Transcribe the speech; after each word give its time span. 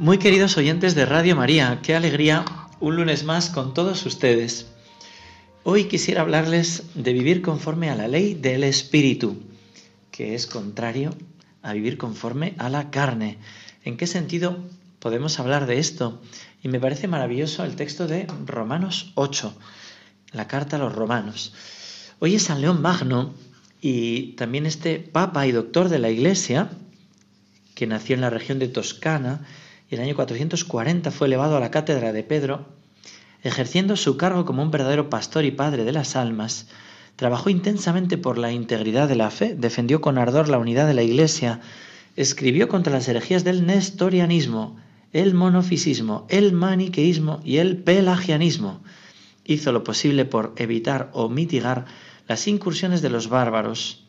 Muy 0.00 0.16
queridos 0.16 0.56
oyentes 0.56 0.94
de 0.94 1.04
Radio 1.04 1.36
María, 1.36 1.80
qué 1.82 1.94
alegría 1.94 2.46
un 2.80 2.96
lunes 2.96 3.24
más 3.24 3.50
con 3.50 3.74
todos 3.74 4.06
ustedes. 4.06 4.66
Hoy 5.62 5.88
quisiera 5.88 6.22
hablarles 6.22 6.84
de 6.94 7.12
vivir 7.12 7.42
conforme 7.42 7.90
a 7.90 7.94
la 7.94 8.08
ley 8.08 8.32
del 8.32 8.64
Espíritu, 8.64 9.36
que 10.10 10.34
es 10.34 10.46
contrario 10.46 11.14
a 11.60 11.74
vivir 11.74 11.98
conforme 11.98 12.54
a 12.56 12.70
la 12.70 12.90
carne. 12.90 13.36
¿En 13.84 13.98
qué 13.98 14.06
sentido 14.06 14.56
podemos 15.00 15.38
hablar 15.38 15.66
de 15.66 15.78
esto? 15.78 16.22
Y 16.62 16.68
me 16.68 16.80
parece 16.80 17.06
maravilloso 17.06 17.62
el 17.64 17.76
texto 17.76 18.06
de 18.06 18.26
Romanos 18.46 19.12
8, 19.16 19.54
la 20.32 20.48
carta 20.48 20.76
a 20.76 20.78
los 20.78 20.94
romanos. 20.94 21.52
Hoy 22.20 22.36
es 22.36 22.44
San 22.44 22.62
León 22.62 22.80
Magno 22.80 23.34
y 23.82 24.32
también 24.32 24.64
este 24.64 24.98
papa 24.98 25.46
y 25.46 25.52
doctor 25.52 25.90
de 25.90 25.98
la 25.98 26.08
Iglesia, 26.08 26.70
que 27.74 27.86
nació 27.86 28.14
en 28.14 28.22
la 28.22 28.30
región 28.30 28.58
de 28.58 28.68
Toscana, 28.68 29.42
y 29.90 29.96
el 29.96 30.02
año 30.02 30.14
440 30.14 31.10
fue 31.10 31.26
elevado 31.26 31.56
a 31.56 31.60
la 31.60 31.72
cátedra 31.72 32.12
de 32.12 32.22
Pedro, 32.22 32.66
ejerciendo 33.42 33.96
su 33.96 34.16
cargo 34.16 34.44
como 34.44 34.62
un 34.62 34.70
verdadero 34.70 35.10
pastor 35.10 35.44
y 35.44 35.50
padre 35.50 35.84
de 35.84 35.92
las 35.92 36.14
almas, 36.14 36.68
trabajó 37.16 37.50
intensamente 37.50 38.16
por 38.16 38.38
la 38.38 38.52
integridad 38.52 39.08
de 39.08 39.16
la 39.16 39.30
fe, 39.30 39.54
defendió 39.54 40.00
con 40.00 40.16
ardor 40.16 40.48
la 40.48 40.58
unidad 40.58 40.86
de 40.86 40.94
la 40.94 41.02
Iglesia, 41.02 41.60
escribió 42.16 42.68
contra 42.68 42.92
las 42.92 43.08
herejías 43.08 43.42
del 43.42 43.66
nestorianismo, 43.66 44.78
el 45.12 45.34
monofisismo, 45.34 46.24
el 46.28 46.52
maniqueísmo 46.52 47.40
y 47.44 47.56
el 47.56 47.76
pelagianismo. 47.78 48.80
Hizo 49.44 49.72
lo 49.72 49.82
posible 49.82 50.24
por 50.24 50.54
evitar 50.56 51.10
o 51.12 51.28
mitigar 51.28 51.86
las 52.28 52.46
incursiones 52.46 53.02
de 53.02 53.10
los 53.10 53.28
bárbaros, 53.28 54.04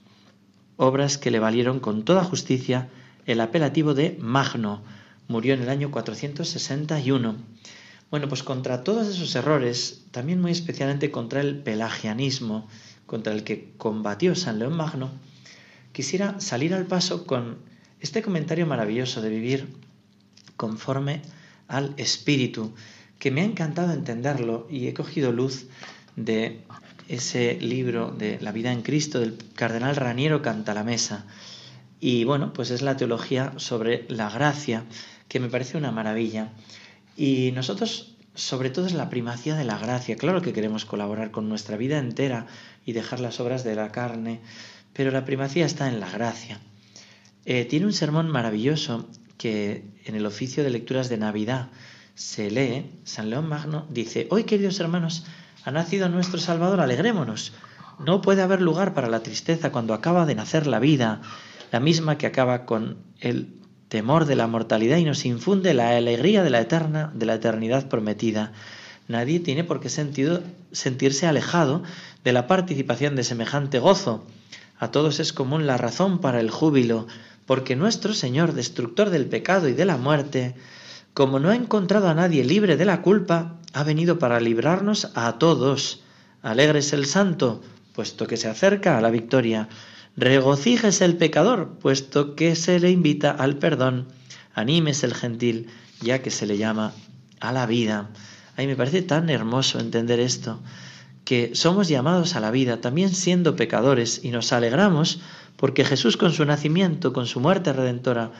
obras 0.77 1.17
que 1.17 1.31
le 1.31 1.39
valieron 1.39 1.79
con 1.79 2.03
toda 2.05 2.23
justicia 2.23 2.89
el 3.25 3.41
apelativo 3.41 3.95
de 3.95 4.17
Magno, 4.19 4.83
murió 5.31 5.53
en 5.53 5.61
el 5.61 5.69
año 5.69 5.89
461. 5.89 7.35
Bueno, 8.11 8.27
pues 8.27 8.43
contra 8.43 8.83
todos 8.83 9.07
esos 9.07 9.33
errores, 9.35 10.03
también 10.11 10.41
muy 10.41 10.51
especialmente 10.51 11.09
contra 11.09 11.39
el 11.39 11.57
pelagianismo, 11.63 12.67
contra 13.05 13.33
el 13.33 13.43
que 13.43 13.73
combatió 13.77 14.35
San 14.35 14.59
León 14.59 14.75
Magno, 14.75 15.09
quisiera 15.93 16.39
salir 16.41 16.73
al 16.73 16.85
paso 16.85 17.25
con 17.25 17.59
este 18.01 18.21
comentario 18.21 18.67
maravilloso 18.67 19.21
de 19.21 19.29
vivir 19.29 19.67
conforme 20.57 21.21
al 21.67 21.93
espíritu, 21.97 22.73
que 23.17 23.31
me 23.31 23.41
ha 23.41 23.45
encantado 23.45 23.93
entenderlo 23.93 24.67
y 24.69 24.87
he 24.87 24.93
cogido 24.93 25.31
luz 25.31 25.67
de 26.15 26.63
ese 27.07 27.57
libro 27.61 28.11
de 28.11 28.39
La 28.41 28.51
vida 28.51 28.71
en 28.73 28.81
Cristo 28.81 29.19
del 29.19 29.37
cardenal 29.55 29.95
Raniero 29.95 30.41
Cantalamesa. 30.41 31.25
Y 31.99 32.23
bueno, 32.23 32.51
pues 32.51 32.71
es 32.71 32.81
la 32.81 32.97
teología 32.97 33.53
sobre 33.57 34.05
la 34.09 34.29
gracia 34.29 34.85
que 35.31 35.39
me 35.39 35.47
parece 35.47 35.77
una 35.77 35.93
maravilla. 35.93 36.49
Y 37.15 37.53
nosotros, 37.53 38.17
sobre 38.35 38.69
todo, 38.69 38.85
es 38.85 38.91
la 38.91 39.09
primacía 39.09 39.55
de 39.55 39.63
la 39.63 39.77
gracia. 39.77 40.17
Claro 40.17 40.41
que 40.41 40.51
queremos 40.51 40.83
colaborar 40.83 41.31
con 41.31 41.47
nuestra 41.47 41.77
vida 41.77 41.99
entera 41.99 42.47
y 42.85 42.91
dejar 42.91 43.21
las 43.21 43.39
obras 43.39 43.63
de 43.63 43.75
la 43.75 43.93
carne, 43.93 44.41
pero 44.91 45.09
la 45.09 45.23
primacía 45.23 45.65
está 45.65 45.87
en 45.87 46.01
la 46.01 46.09
gracia. 46.09 46.59
Eh, 47.45 47.63
tiene 47.63 47.85
un 47.85 47.93
sermón 47.93 48.27
maravilloso 48.27 49.07
que 49.37 49.85
en 50.03 50.15
el 50.15 50.25
oficio 50.25 50.65
de 50.65 50.69
lecturas 50.69 51.07
de 51.07 51.15
Navidad 51.15 51.69
se 52.13 52.51
lee. 52.51 52.91
San 53.05 53.29
León 53.29 53.47
Magno 53.47 53.87
dice, 53.89 54.27
hoy 54.31 54.43
queridos 54.43 54.81
hermanos, 54.81 55.23
ha 55.63 55.71
nacido 55.71 56.09
nuestro 56.09 56.41
Salvador, 56.41 56.81
alegrémonos. 56.81 57.53
No 57.99 58.21
puede 58.21 58.41
haber 58.41 58.59
lugar 58.61 58.93
para 58.93 59.07
la 59.07 59.23
tristeza 59.23 59.71
cuando 59.71 59.93
acaba 59.93 60.25
de 60.25 60.35
nacer 60.35 60.67
la 60.67 60.79
vida, 60.79 61.21
la 61.71 61.79
misma 61.79 62.17
que 62.17 62.27
acaba 62.27 62.65
con 62.65 62.97
el 63.21 63.60
temor 63.91 64.23
de 64.23 64.37
la 64.37 64.47
mortalidad 64.47 64.95
y 64.95 65.03
nos 65.03 65.25
infunde 65.25 65.73
la 65.73 65.97
alegría 65.97 66.43
de 66.43 66.49
la 66.49 66.61
eterna, 66.61 67.11
de 67.13 67.25
la 67.25 67.33
eternidad 67.33 67.89
prometida. 67.89 68.53
Nadie 69.09 69.41
tiene 69.41 69.65
por 69.65 69.81
qué 69.81 69.89
sentido, 69.89 70.41
sentirse 70.71 71.27
alejado 71.27 71.83
de 72.23 72.31
la 72.31 72.47
participación 72.47 73.17
de 73.17 73.25
semejante 73.25 73.79
gozo. 73.79 74.25
A 74.79 74.91
todos 74.91 75.19
es 75.19 75.33
común 75.33 75.67
la 75.67 75.75
razón 75.75 76.21
para 76.21 76.39
el 76.39 76.49
júbilo, 76.49 77.07
porque 77.45 77.75
nuestro 77.75 78.13
Señor, 78.13 78.53
destructor 78.53 79.09
del 79.09 79.25
pecado 79.25 79.67
y 79.67 79.73
de 79.73 79.83
la 79.83 79.97
muerte, 79.97 80.55
como 81.13 81.39
no 81.39 81.49
ha 81.49 81.55
encontrado 81.57 82.07
a 82.07 82.13
nadie 82.13 82.45
libre 82.45 82.77
de 82.77 82.85
la 82.85 83.01
culpa, 83.01 83.57
ha 83.73 83.83
venido 83.83 84.19
para 84.19 84.39
librarnos 84.39 85.11
a 85.15 85.37
todos. 85.37 86.01
Alegres 86.43 86.93
el 86.93 87.07
santo, 87.07 87.61
puesto 87.91 88.25
que 88.25 88.37
se 88.37 88.47
acerca 88.47 88.97
a 88.97 89.01
la 89.01 89.09
victoria. 89.09 89.67
Regocíjese 90.17 91.05
el 91.05 91.17
pecador, 91.17 91.77
puesto 91.79 92.35
que 92.35 92.55
se 92.55 92.79
le 92.79 92.91
invita 92.91 93.31
al 93.31 93.57
perdón. 93.57 94.07
Anímese 94.53 95.05
el 95.05 95.13
gentil, 95.13 95.67
ya 96.01 96.21
que 96.21 96.31
se 96.31 96.45
le 96.45 96.57
llama 96.57 96.93
a 97.39 97.51
la 97.51 97.65
vida. 97.65 98.09
Ay, 98.57 98.67
me 98.67 98.75
parece 98.75 99.01
tan 99.01 99.29
hermoso 99.29 99.79
entender 99.79 100.19
esto, 100.19 100.61
que 101.23 101.51
somos 101.55 101.87
llamados 101.87 102.35
a 102.35 102.39
la 102.39 102.51
vida 102.51 102.81
también 102.81 103.09
siendo 103.09 103.55
pecadores 103.55 104.21
y 104.23 104.31
nos 104.31 104.51
alegramos 104.51 105.21
porque 105.55 105.85
Jesús 105.85 106.17
con 106.17 106.33
su 106.33 106.43
nacimiento, 106.43 107.13
con 107.13 107.27
su 107.27 107.39
muerte 107.39 107.71
redentora, 107.71 108.31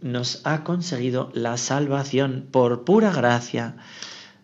nos 0.00 0.42
ha 0.44 0.62
conseguido 0.64 1.30
la 1.34 1.56
salvación 1.56 2.46
por 2.50 2.84
pura 2.84 3.12
gracia. 3.12 3.76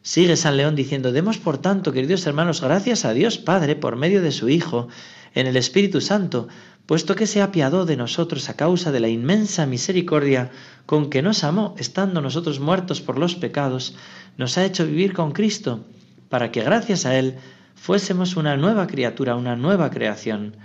Sigue 0.03 0.37
San 0.37 0.57
León 0.57 0.75
diciendo, 0.75 1.13
demos 1.13 1.39
por 1.39 1.59
tanto, 1.59 1.93
queridos 1.93 2.27
hermanos, 2.27 2.61
gracias 2.61 3.05
a 3.05 3.13
Dios 3.13 3.39
Padre 3.39 3.77
por 3.77 3.97
medio 3.97 4.21
de 4.21 4.33
su 4.33 4.49
Hijo, 4.49 4.89
en 5.35 5.47
el 5.47 5.57
Espíritu 5.57 6.01
Santo, 6.01 6.49
puesto 6.87 7.15
que 7.15 7.27
se 7.27 7.43
apiadó 7.43 7.87
de 7.87 7.97
nosotros 7.97 8.49
a 8.49 8.57
causa 8.57 8.93
de 8.93 9.01
la 9.01 9.09
inmensa 9.09 9.67
misericordia 9.67 10.51
con 10.87 11.11
que 11.11 11.23
nos 11.23 11.45
amó, 11.45 11.75
estando 11.79 12.21
nosotros 12.21 12.61
muertos 12.61 13.01
por 13.01 13.19
los 13.19 13.35
pecados, 13.35 13.97
nos 14.37 14.59
ha 14.59 14.65
hecho 14.65 14.87
vivir 14.87 15.13
con 15.13 15.33
Cristo, 15.33 15.85
para 16.29 16.53
que 16.53 16.63
gracias 16.63 17.07
a 17.07 17.19
Él 17.19 17.37
fuésemos 17.75 18.37
una 18.37 18.57
nueva 18.57 18.87
criatura, 18.87 19.37
una 19.37 19.57
nueva 19.57 19.91
creación. 19.91 20.57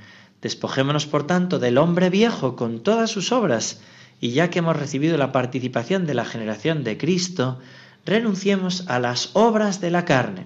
Despojémonos, 0.41 1.05
por 1.05 1.25
tanto, 1.25 1.59
del 1.59 1.77
hombre 1.77 2.09
viejo 2.09 2.55
con 2.55 2.81
todas 2.81 3.09
sus 3.09 3.31
obras, 3.31 3.81
y 4.21 4.31
ya 4.31 4.49
que 4.49 4.59
hemos 4.59 4.75
recibido 4.75 5.17
la 5.17 5.31
participación 5.31 6.05
de 6.05 6.13
la 6.13 6.25
generación 6.25 6.83
de 6.83 6.97
Cristo, 6.97 7.59
renunciemos 8.05 8.85
a 8.87 8.99
las 8.99 9.31
obras 9.33 9.79
de 9.79 9.91
la 9.91 10.05
carne. 10.05 10.45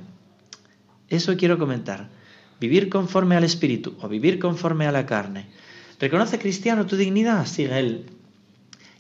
Eso 1.10 1.36
quiero 1.36 1.58
comentar 1.58 2.10
vivir 2.60 2.90
conforme 2.90 3.36
al 3.36 3.44
Espíritu 3.44 3.96
o 4.02 4.08
vivir 4.08 4.40
conforme 4.40 4.88
a 4.88 4.92
la 4.92 5.06
carne. 5.06 5.48
¿Reconoce 6.00 6.40
cristiano 6.40 6.86
tu 6.86 6.96
dignidad? 6.96 7.46
Sigue 7.46 7.80
él. 7.80 8.06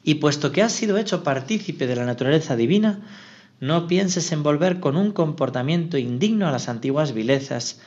Y 0.03 0.15
puesto 0.15 0.51
que 0.51 0.61
has 0.61 0.73
sido 0.73 0.97
hecho 0.97 1.23
partícipe 1.23 1.87
de 1.87 1.95
la 1.95 2.05
naturaleza 2.05 2.55
divina, 2.55 3.01
no 3.59 3.87
pienses 3.87 4.31
en 4.31 4.43
volver 4.43 4.79
con 4.79 4.97
un 4.97 5.11
comportamiento 5.11 5.97
indigno 5.97 6.47
a 6.47 6.51
las 6.51 6.67
antiguas 6.67 7.13
vilezas. 7.13 7.79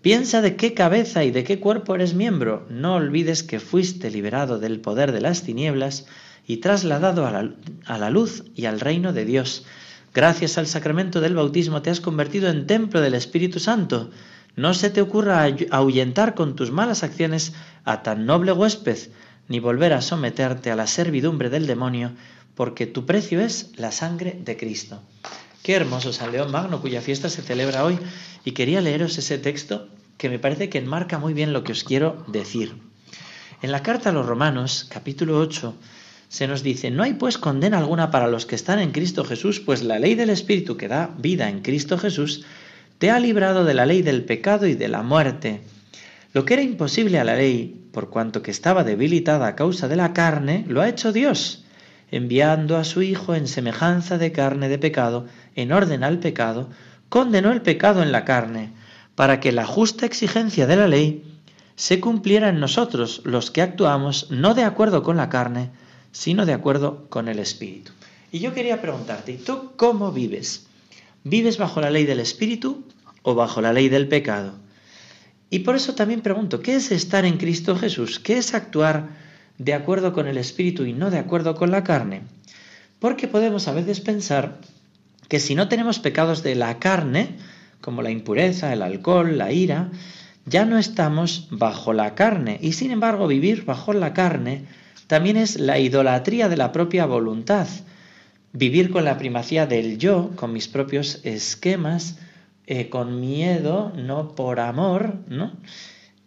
Piensa 0.00 0.42
de 0.42 0.54
qué 0.54 0.74
cabeza 0.74 1.24
y 1.24 1.32
de 1.32 1.42
qué 1.42 1.58
cuerpo 1.58 1.96
eres 1.96 2.14
miembro. 2.14 2.66
No 2.70 2.94
olvides 2.94 3.42
que 3.42 3.58
fuiste 3.58 4.10
liberado 4.10 4.60
del 4.60 4.80
poder 4.80 5.10
de 5.10 5.20
las 5.20 5.42
tinieblas 5.42 6.06
y 6.46 6.58
trasladado 6.58 7.26
a 7.26 7.32
la, 7.32 7.52
a 7.86 7.98
la 7.98 8.10
luz 8.10 8.44
y 8.54 8.66
al 8.66 8.78
reino 8.78 9.12
de 9.12 9.24
Dios. 9.24 9.66
Gracias 10.14 10.56
al 10.56 10.66
sacramento 10.66 11.20
del 11.20 11.34
bautismo 11.34 11.82
te 11.82 11.90
has 11.90 12.00
convertido 12.00 12.48
en 12.48 12.66
templo 12.66 13.00
del 13.00 13.14
Espíritu 13.14 13.58
Santo 13.58 14.10
no 14.58 14.74
se 14.74 14.90
te 14.90 15.00
ocurra 15.00 15.46
ahuyentar 15.70 16.34
con 16.34 16.56
tus 16.56 16.72
malas 16.72 17.04
acciones 17.04 17.52
a 17.84 18.02
tan 18.02 18.26
noble 18.26 18.50
huésped, 18.50 18.98
ni 19.46 19.60
volver 19.60 19.92
a 19.92 20.02
someterte 20.02 20.72
a 20.72 20.76
la 20.76 20.88
servidumbre 20.88 21.48
del 21.48 21.68
demonio, 21.68 22.10
porque 22.56 22.86
tu 22.86 23.06
precio 23.06 23.40
es 23.40 23.70
la 23.76 23.92
sangre 23.92 24.36
de 24.44 24.56
Cristo. 24.56 25.00
Qué 25.62 25.74
hermoso 25.74 26.12
San 26.12 26.32
León 26.32 26.50
Magno, 26.50 26.80
cuya 26.80 27.00
fiesta 27.00 27.28
se 27.28 27.40
celebra 27.40 27.84
hoy, 27.84 28.00
y 28.44 28.50
quería 28.50 28.80
leeros 28.80 29.16
ese 29.16 29.38
texto 29.38 29.86
que 30.16 30.28
me 30.28 30.40
parece 30.40 30.68
que 30.68 30.78
enmarca 30.78 31.18
muy 31.18 31.34
bien 31.34 31.52
lo 31.52 31.62
que 31.62 31.70
os 31.70 31.84
quiero 31.84 32.24
decir. 32.26 32.74
En 33.62 33.70
la 33.70 33.84
carta 33.84 34.10
a 34.10 34.12
los 34.12 34.26
Romanos, 34.26 34.88
capítulo 34.90 35.38
8, 35.38 35.72
se 36.28 36.48
nos 36.48 36.64
dice, 36.64 36.90
no 36.90 37.04
hay 37.04 37.14
pues 37.14 37.38
condena 37.38 37.78
alguna 37.78 38.10
para 38.10 38.26
los 38.26 38.44
que 38.44 38.56
están 38.56 38.80
en 38.80 38.90
Cristo 38.90 39.24
Jesús, 39.24 39.60
pues 39.60 39.84
la 39.84 40.00
ley 40.00 40.16
del 40.16 40.30
Espíritu 40.30 40.76
que 40.76 40.88
da 40.88 41.14
vida 41.16 41.48
en 41.48 41.62
Cristo 41.62 41.96
Jesús 41.96 42.44
te 42.98 43.10
ha 43.10 43.20
librado 43.20 43.64
de 43.64 43.74
la 43.74 43.86
ley 43.86 44.02
del 44.02 44.24
pecado 44.24 44.66
y 44.66 44.74
de 44.74 44.88
la 44.88 45.02
muerte. 45.02 45.62
Lo 46.32 46.44
que 46.44 46.54
era 46.54 46.62
imposible 46.62 47.18
a 47.18 47.24
la 47.24 47.36
ley, 47.36 47.88
por 47.92 48.10
cuanto 48.10 48.42
que 48.42 48.50
estaba 48.50 48.84
debilitada 48.84 49.46
a 49.46 49.56
causa 49.56 49.88
de 49.88 49.96
la 49.96 50.12
carne, 50.12 50.64
lo 50.68 50.80
ha 50.80 50.88
hecho 50.88 51.12
Dios, 51.12 51.64
enviando 52.10 52.76
a 52.76 52.84
su 52.84 53.02
Hijo 53.02 53.34
en 53.34 53.46
semejanza 53.46 54.18
de 54.18 54.32
carne 54.32 54.68
de 54.68 54.78
pecado, 54.78 55.26
en 55.54 55.72
orden 55.72 56.02
al 56.02 56.18
pecado, 56.18 56.68
condenó 57.08 57.52
el 57.52 57.62
pecado 57.62 58.02
en 58.02 58.12
la 58.12 58.24
carne, 58.24 58.72
para 59.14 59.40
que 59.40 59.52
la 59.52 59.66
justa 59.66 60.04
exigencia 60.04 60.66
de 60.66 60.76
la 60.76 60.88
ley 60.88 61.24
se 61.76 62.00
cumpliera 62.00 62.48
en 62.48 62.60
nosotros, 62.60 63.22
los 63.24 63.50
que 63.50 63.62
actuamos 63.62 64.30
no 64.30 64.54
de 64.54 64.64
acuerdo 64.64 65.02
con 65.02 65.16
la 65.16 65.28
carne, 65.28 65.70
sino 66.10 66.46
de 66.46 66.52
acuerdo 66.52 67.06
con 67.08 67.28
el 67.28 67.38
Espíritu. 67.38 67.92
Y 68.32 68.40
yo 68.40 68.52
quería 68.52 68.82
preguntarte, 68.82 69.32
¿y 69.32 69.36
tú 69.36 69.72
cómo 69.76 70.12
vives? 70.12 70.67
¿Vives 71.28 71.58
bajo 71.58 71.82
la 71.82 71.90
ley 71.90 72.06
del 72.06 72.20
Espíritu 72.20 72.84
o 73.22 73.34
bajo 73.34 73.60
la 73.60 73.74
ley 73.74 73.90
del 73.90 74.08
pecado? 74.08 74.54
Y 75.50 75.58
por 75.58 75.76
eso 75.76 75.94
también 75.94 76.22
pregunto, 76.22 76.60
¿qué 76.60 76.76
es 76.76 76.90
estar 76.90 77.26
en 77.26 77.36
Cristo 77.36 77.76
Jesús? 77.76 78.18
¿Qué 78.18 78.38
es 78.38 78.54
actuar 78.54 79.10
de 79.58 79.74
acuerdo 79.74 80.14
con 80.14 80.26
el 80.26 80.38
Espíritu 80.38 80.84
y 80.84 80.94
no 80.94 81.10
de 81.10 81.18
acuerdo 81.18 81.54
con 81.54 81.70
la 81.70 81.84
carne? 81.84 82.22
Porque 82.98 83.28
podemos 83.28 83.68
a 83.68 83.74
veces 83.74 84.00
pensar 84.00 84.58
que 85.28 85.38
si 85.38 85.54
no 85.54 85.68
tenemos 85.68 85.98
pecados 85.98 86.42
de 86.42 86.54
la 86.54 86.78
carne, 86.78 87.36
como 87.82 88.00
la 88.00 88.10
impureza, 88.10 88.72
el 88.72 88.80
alcohol, 88.80 89.36
la 89.36 89.52
ira, 89.52 89.90
ya 90.46 90.64
no 90.64 90.78
estamos 90.78 91.48
bajo 91.50 91.92
la 91.92 92.14
carne. 92.14 92.58
Y 92.62 92.72
sin 92.72 92.90
embargo, 92.90 93.26
vivir 93.26 93.66
bajo 93.66 93.92
la 93.92 94.14
carne 94.14 94.64
también 95.08 95.36
es 95.36 95.60
la 95.60 95.78
idolatría 95.78 96.48
de 96.48 96.56
la 96.56 96.72
propia 96.72 97.04
voluntad. 97.04 97.68
Vivir 98.58 98.90
con 98.90 99.04
la 99.04 99.18
primacía 99.18 99.66
del 99.66 99.98
yo, 99.98 100.32
con 100.34 100.52
mis 100.52 100.66
propios 100.66 101.20
esquemas, 101.22 102.18
eh, 102.66 102.88
con 102.88 103.20
miedo, 103.20 103.92
no 103.94 104.34
por 104.34 104.58
amor, 104.58 105.14
¿no? 105.28 105.52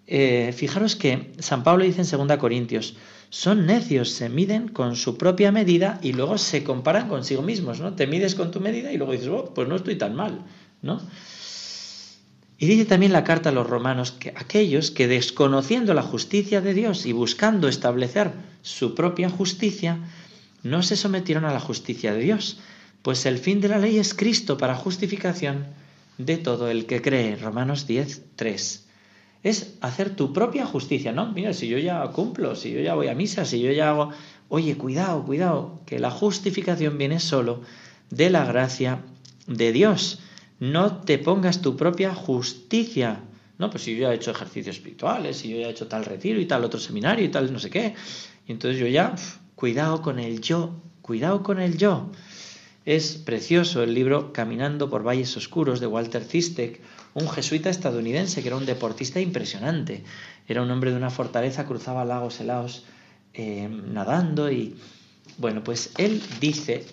Eh, 0.08 0.54
fijaros 0.56 0.96
que 0.96 1.34
San 1.40 1.64
Pablo 1.66 1.84
dice 1.84 2.02
en 2.02 2.28
2 2.28 2.38
Corintios, 2.38 2.96
son 3.30 3.66
necios, 3.66 4.12
se 4.12 4.30
miden 4.30 4.70
con 4.70 4.96
su 4.96 5.18
propia 5.18 5.52
medida 5.52 6.00
y 6.02 6.14
luego 6.14 6.38
se 6.38 6.64
comparan 6.64 7.10
consigo 7.10 7.42
mismos, 7.42 7.82
¿no? 7.82 7.96
Te 7.96 8.08
mides 8.08 8.36
con 8.36 8.50
tu 8.50 8.62
medida 8.62 8.94
y 8.94 8.98
luego 8.98 9.12
dices, 9.12 9.28
oh, 9.28 9.54
pues 9.54 9.68
no 9.68 9.76
estoy 9.76 9.98
tan 9.98 10.16
mal, 10.16 10.46
¿no? 10.82 11.02
Y 12.58 12.66
dice 12.66 12.86
también 12.86 13.12
la 13.12 13.26
carta 13.26 13.50
a 13.50 13.52
los 13.52 13.68
romanos 13.68 14.14
que 14.14 14.30
aquellos 14.38 14.90
que 14.90 15.10
desconociendo 15.10 15.94
la 15.94 16.02
justicia 16.02 16.62
de 16.62 16.74
Dios 16.74 17.06
y 17.06 17.12
buscando 17.12 17.68
establecer 17.68 18.32
su 18.62 18.96
propia 18.96 19.30
justicia, 19.30 20.00
no 20.64 20.84
se 20.84 20.96
sometieron 20.96 21.46
a 21.46 21.54
la 21.54 21.60
justicia 21.60 22.14
de 22.14 22.22
Dios, 22.22 22.60
pues 23.02 23.26
el 23.26 23.38
fin 23.38 23.62
de 23.62 23.70
la 23.70 23.80
ley 23.80 23.98
es 23.98 24.14
Cristo 24.14 24.58
para 24.58 24.76
justificación 24.76 25.66
de 26.18 26.38
todo 26.38 26.70
el 26.70 26.86
que 26.86 27.02
cree. 27.02 27.36
Romanos 27.36 27.88
10, 27.88 28.24
3. 28.36 28.88
Es 29.44 29.76
hacer 29.82 30.16
tu 30.16 30.34
propia 30.34 30.66
justicia, 30.66 31.12
¿no? 31.12 31.32
Mira, 31.32 31.54
si 31.54 31.68
yo 31.68 31.80
ya 31.80 32.04
cumplo, 32.10 32.56
si 32.56 32.72
yo 32.72 32.80
ya 32.80 32.94
voy 32.94 33.08
a 33.08 33.16
misa, 33.16 33.46
si 33.46 33.60
yo 33.60 33.72
ya 33.72 33.90
hago... 33.90 34.12
Oye, 34.50 34.78
cuidado, 34.78 35.24
cuidado, 35.24 35.80
que 35.86 35.98
la 35.98 36.12
justificación 36.12 36.98
viene 36.98 37.20
solo 37.20 37.62
de 38.10 38.30
la 38.30 38.46
gracia 38.46 39.00
de 39.48 39.72
Dios. 39.72 40.20
No 40.60 40.98
te 40.98 41.18
pongas 41.18 41.62
tu 41.62 41.76
propia 41.76 42.14
justicia. 42.14 43.22
No, 43.58 43.70
pues 43.70 43.84
si 43.84 43.96
yo 43.96 44.02
ya 44.02 44.12
he 44.12 44.16
hecho 44.16 44.32
ejercicios 44.32 44.76
espirituales, 44.76 45.38
si 45.38 45.50
yo 45.50 45.58
ya 45.58 45.68
he 45.68 45.72
hecho 45.72 45.88
tal 45.88 46.06
retiro 46.06 46.40
y 46.40 46.46
tal 46.46 46.64
otro 46.66 46.80
seminario 46.80 47.26
y 47.26 47.30
tal 47.30 47.52
no 47.52 47.60
sé 47.60 47.70
qué. 47.70 47.96
Y 48.48 48.52
entonces 48.52 48.80
yo 48.80 48.88
ya, 48.88 49.16
cuidado 49.62 50.02
con 50.02 50.18
el 50.18 50.42
yo, 50.42 50.74
cuidado 51.04 51.44
con 51.44 51.62
el 51.62 51.78
yo. 51.78 52.10
Es 52.84 53.18
precioso 53.18 53.84
el 53.84 53.94
libro 53.94 54.34
Caminando 54.34 54.90
por 54.90 55.06
Valles 55.06 55.38
Oscuros 55.38 55.80
de 55.80 55.86
Walter 55.86 56.24
Zistek, 56.24 56.82
un 57.14 57.30
jesuita 57.30 57.70
estadounidense 57.70 58.42
que 58.42 58.48
era 58.48 58.58
un 58.58 58.66
deportista 58.66 59.20
impresionante. 59.20 60.04
Era 60.48 60.64
un 60.64 60.72
hombre 60.72 60.90
de 60.90 60.98
una 60.98 61.12
fortaleza, 61.12 61.68
cruzaba 61.68 62.06
lagos 62.06 62.40
helados 62.40 62.86
eh, 63.36 63.70
nadando 63.70 64.52
y, 64.52 64.78
bueno, 65.38 65.64
pues 65.64 65.92
él 66.00 66.24
dice 66.40 66.84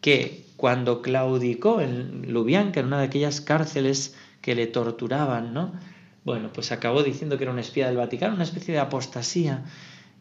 que 0.00 0.46
cuando 0.56 1.02
claudicó 1.02 1.82
en 1.82 2.32
Lubyanka, 2.32 2.80
en 2.80 2.86
una 2.86 3.00
de 3.00 3.04
aquellas 3.04 3.42
cárceles 3.42 4.14
que 4.40 4.54
le 4.54 4.66
torturaban, 4.66 5.52
¿no? 5.52 5.74
Bueno, 6.24 6.48
pues 6.54 6.72
acabó 6.72 7.02
diciendo 7.02 7.36
que 7.36 7.44
era 7.44 7.52
un 7.52 7.58
espía 7.58 7.86
del 7.86 7.98
Vaticano, 7.98 8.34
una 8.34 8.44
especie 8.44 8.72
de 8.72 8.80
apostasía. 8.80 9.62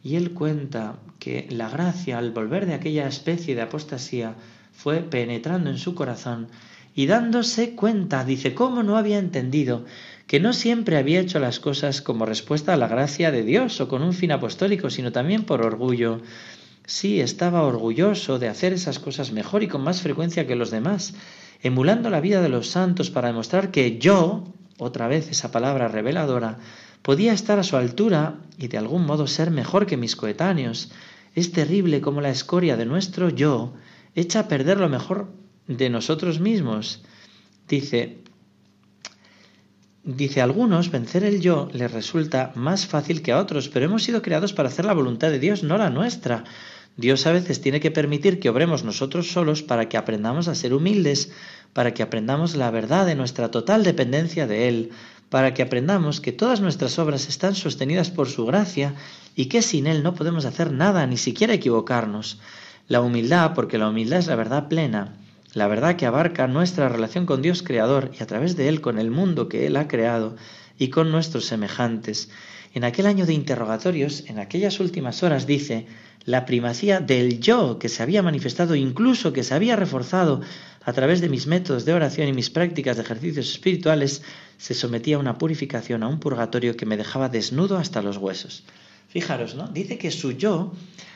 Y 0.04 0.18
él 0.18 0.34
cuenta 0.34 0.98
que 1.18 1.48
la 1.50 1.70
gracia, 1.70 2.18
al 2.18 2.32
volver 2.32 2.66
de 2.66 2.74
aquella 2.74 3.08
especie 3.08 3.56
de 3.56 3.62
apostasía, 3.62 4.36
fue 4.74 5.00
penetrando 5.00 5.70
en 5.70 5.78
su 5.78 5.96
corazón 5.96 6.50
y 6.96 7.08
dándose 7.08 7.76
cuenta, 7.76 8.24
dice, 8.24 8.54
cómo 8.54 8.84
no 8.84 8.98
había 8.98 9.18
entendido 9.18 9.86
que 10.28 10.40
no 10.40 10.54
siempre 10.54 10.98
había 10.98 11.20
hecho 11.20 11.40
las 11.40 11.60
cosas 11.60 12.02
como 12.02 12.26
respuesta 12.26 12.74
a 12.74 12.78
la 12.78 12.88
gracia 12.88 13.32
de 13.32 13.44
Dios 13.44 13.82
o 13.82 13.88
con 13.88 14.04
un 14.04 14.14
fin 14.14 14.32
apostólico, 14.32 14.90
sino 14.90 15.12
también 15.12 15.44
por 15.44 15.66
orgullo. 15.66 16.22
Sí, 16.86 17.20
estaba 17.20 17.64
orgulloso 17.64 18.40
de 18.40 18.48
hacer 18.48 18.74
esas 18.74 19.00
cosas 19.00 19.32
mejor 19.32 19.64
y 19.64 19.68
con 19.68 19.84
más 19.84 20.02
frecuencia 20.02 20.48
que 20.48 20.56
los 20.56 20.72
demás, 20.72 21.14
emulando 21.62 22.10
la 22.10 22.22
vida 22.22 22.42
de 22.42 22.50
los 22.50 22.68
santos 22.68 23.10
para 23.10 23.30
demostrar 23.30 23.72
que 23.72 23.98
yo, 23.98 24.44
otra 24.78 25.08
vez 25.08 25.30
esa 25.30 25.52
palabra 25.52 25.88
reveladora, 25.88 26.60
podía 27.04 27.34
estar 27.34 27.60
a 27.60 27.64
su 27.64 27.78
altura 27.78 28.40
y 28.58 28.70
de 28.70 28.80
algún 28.80 29.06
modo 29.06 29.28
ser 29.28 29.52
mejor 29.52 29.86
que 29.86 29.98
mis 29.98 30.16
coetáneos. 30.16 30.90
Es 31.36 31.52
terrible 31.52 32.02
como 32.02 32.22
la 32.22 32.30
escoria 32.32 32.76
de 32.78 32.86
nuestro 32.88 33.30
yo 33.30 33.74
echa 34.16 34.40
a 34.40 34.48
perder 34.48 34.80
lo 34.80 34.90
mejor 34.90 35.32
de 35.68 35.90
nosotros 35.90 36.40
mismos. 36.40 37.04
Dice, 37.68 38.18
dice, 40.04 40.42
algunos 40.42 40.92
vencer 40.92 41.24
el 41.24 41.42
yo 41.42 41.70
les 41.74 41.92
resulta 41.92 42.52
más 42.56 42.88
fácil 42.88 43.22
que 43.22 43.32
a 43.32 43.40
otros, 43.40 43.70
pero 43.70 43.86
hemos 43.86 44.04
sido 44.04 44.22
creados 44.22 44.54
para 44.54 44.70
hacer 44.70 44.86
la 44.86 44.94
voluntad 44.94 45.30
de 45.30 45.40
Dios, 45.40 45.64
no 45.64 45.78
la 45.78 45.90
nuestra. 45.90 46.44
Dios 46.96 47.26
a 47.26 47.32
veces 47.32 47.60
tiene 47.60 47.80
que 47.80 47.90
permitir 47.90 48.40
que 48.40 48.50
obremos 48.50 48.84
nosotros 48.84 49.32
solos 49.32 49.64
para 49.64 49.90
que 49.90 49.98
aprendamos 49.98 50.48
a 50.48 50.56
ser 50.56 50.74
humildes, 50.74 51.32
para 51.74 51.94
que 51.94 52.04
aprendamos 52.04 52.56
la 52.56 52.70
verdad 52.70 53.08
de 53.08 53.16
nuestra 53.16 53.50
total 53.50 53.84
dependencia 53.84 54.46
de 54.46 54.68
Él, 54.68 54.92
para 55.34 55.56
que 55.56 55.64
aprendamos 55.64 56.22
que 56.22 56.32
todas 56.32 56.62
nuestras 56.62 57.00
obras 57.00 57.28
están 57.28 57.56
sostenidas 57.56 58.12
por 58.12 58.30
su 58.30 58.46
gracia 58.46 58.94
y 59.36 59.48
que 59.48 59.64
sin 59.64 59.88
Él 59.88 60.04
no 60.04 60.14
podemos 60.14 60.46
hacer 60.46 60.72
nada, 60.72 61.08
ni 61.08 61.18
siquiera 61.18 61.56
equivocarnos. 61.56 62.40
La 62.88 63.02
humildad, 63.02 63.56
porque 63.56 63.80
la 63.80 63.90
humildad 63.90 64.20
es 64.20 64.28
la 64.28 64.36
verdad 64.36 64.68
plena, 64.68 65.16
la 65.56 65.66
verdad 65.66 65.96
que 65.96 66.06
abarca 66.06 66.46
nuestra 66.46 66.88
relación 66.88 67.26
con 67.26 67.42
Dios 67.42 67.64
Creador 67.64 68.12
y 68.14 68.22
a 68.22 68.28
través 68.28 68.56
de 68.56 68.70
Él 68.70 68.80
con 68.80 69.00
el 69.00 69.10
mundo 69.10 69.50
que 69.50 69.66
Él 69.66 69.76
ha 69.78 69.88
creado 69.88 70.36
y 70.78 70.90
con 70.90 71.12
nuestros 71.12 71.46
semejantes. 71.46 72.30
En 72.74 72.84
aquel 72.84 73.06
año 73.06 73.26
de 73.26 73.34
interrogatorios, 73.34 74.24
en 74.28 74.40
aquellas 74.40 74.80
últimas 74.80 75.22
horas, 75.22 75.46
dice, 75.46 75.86
la 76.26 76.46
primacía 76.46 77.00
del 77.00 77.40
yo 77.40 77.78
que 77.78 77.90
se 77.90 78.02
había 78.02 78.24
manifestado, 78.24 78.76
incluso 78.76 79.34
que 79.34 79.44
se 79.44 79.54
había 79.54 79.76
reforzado 79.76 80.42
a 80.84 80.94
través 80.94 81.22
de 81.22 81.30
mis 81.30 81.48
métodos 81.48 81.86
de 81.86 81.94
oración 81.94 82.28
y 82.28 82.34
mis 82.34 82.50
prácticas 82.50 82.98
de 82.98 83.04
ejercicios 83.04 83.52
espirituales, 83.52 84.24
se 84.58 84.74
sometía 84.74 85.18
a 85.18 85.20
una 85.20 85.38
purificación, 85.38 86.04
a 86.04 86.08
un 86.08 86.20
purgatorio 86.20 86.76
que 86.76 86.86
me 86.86 86.98
dejaba 86.98 87.30
desnudo 87.30 87.78
hasta 87.78 88.02
los 88.02 88.18
huesos. 88.18 88.64
Fijaros, 89.08 89.56
¿no? 89.56 89.68
Dice 89.68 89.98
que 89.98 90.12
su 90.12 90.32
yo 90.32 90.74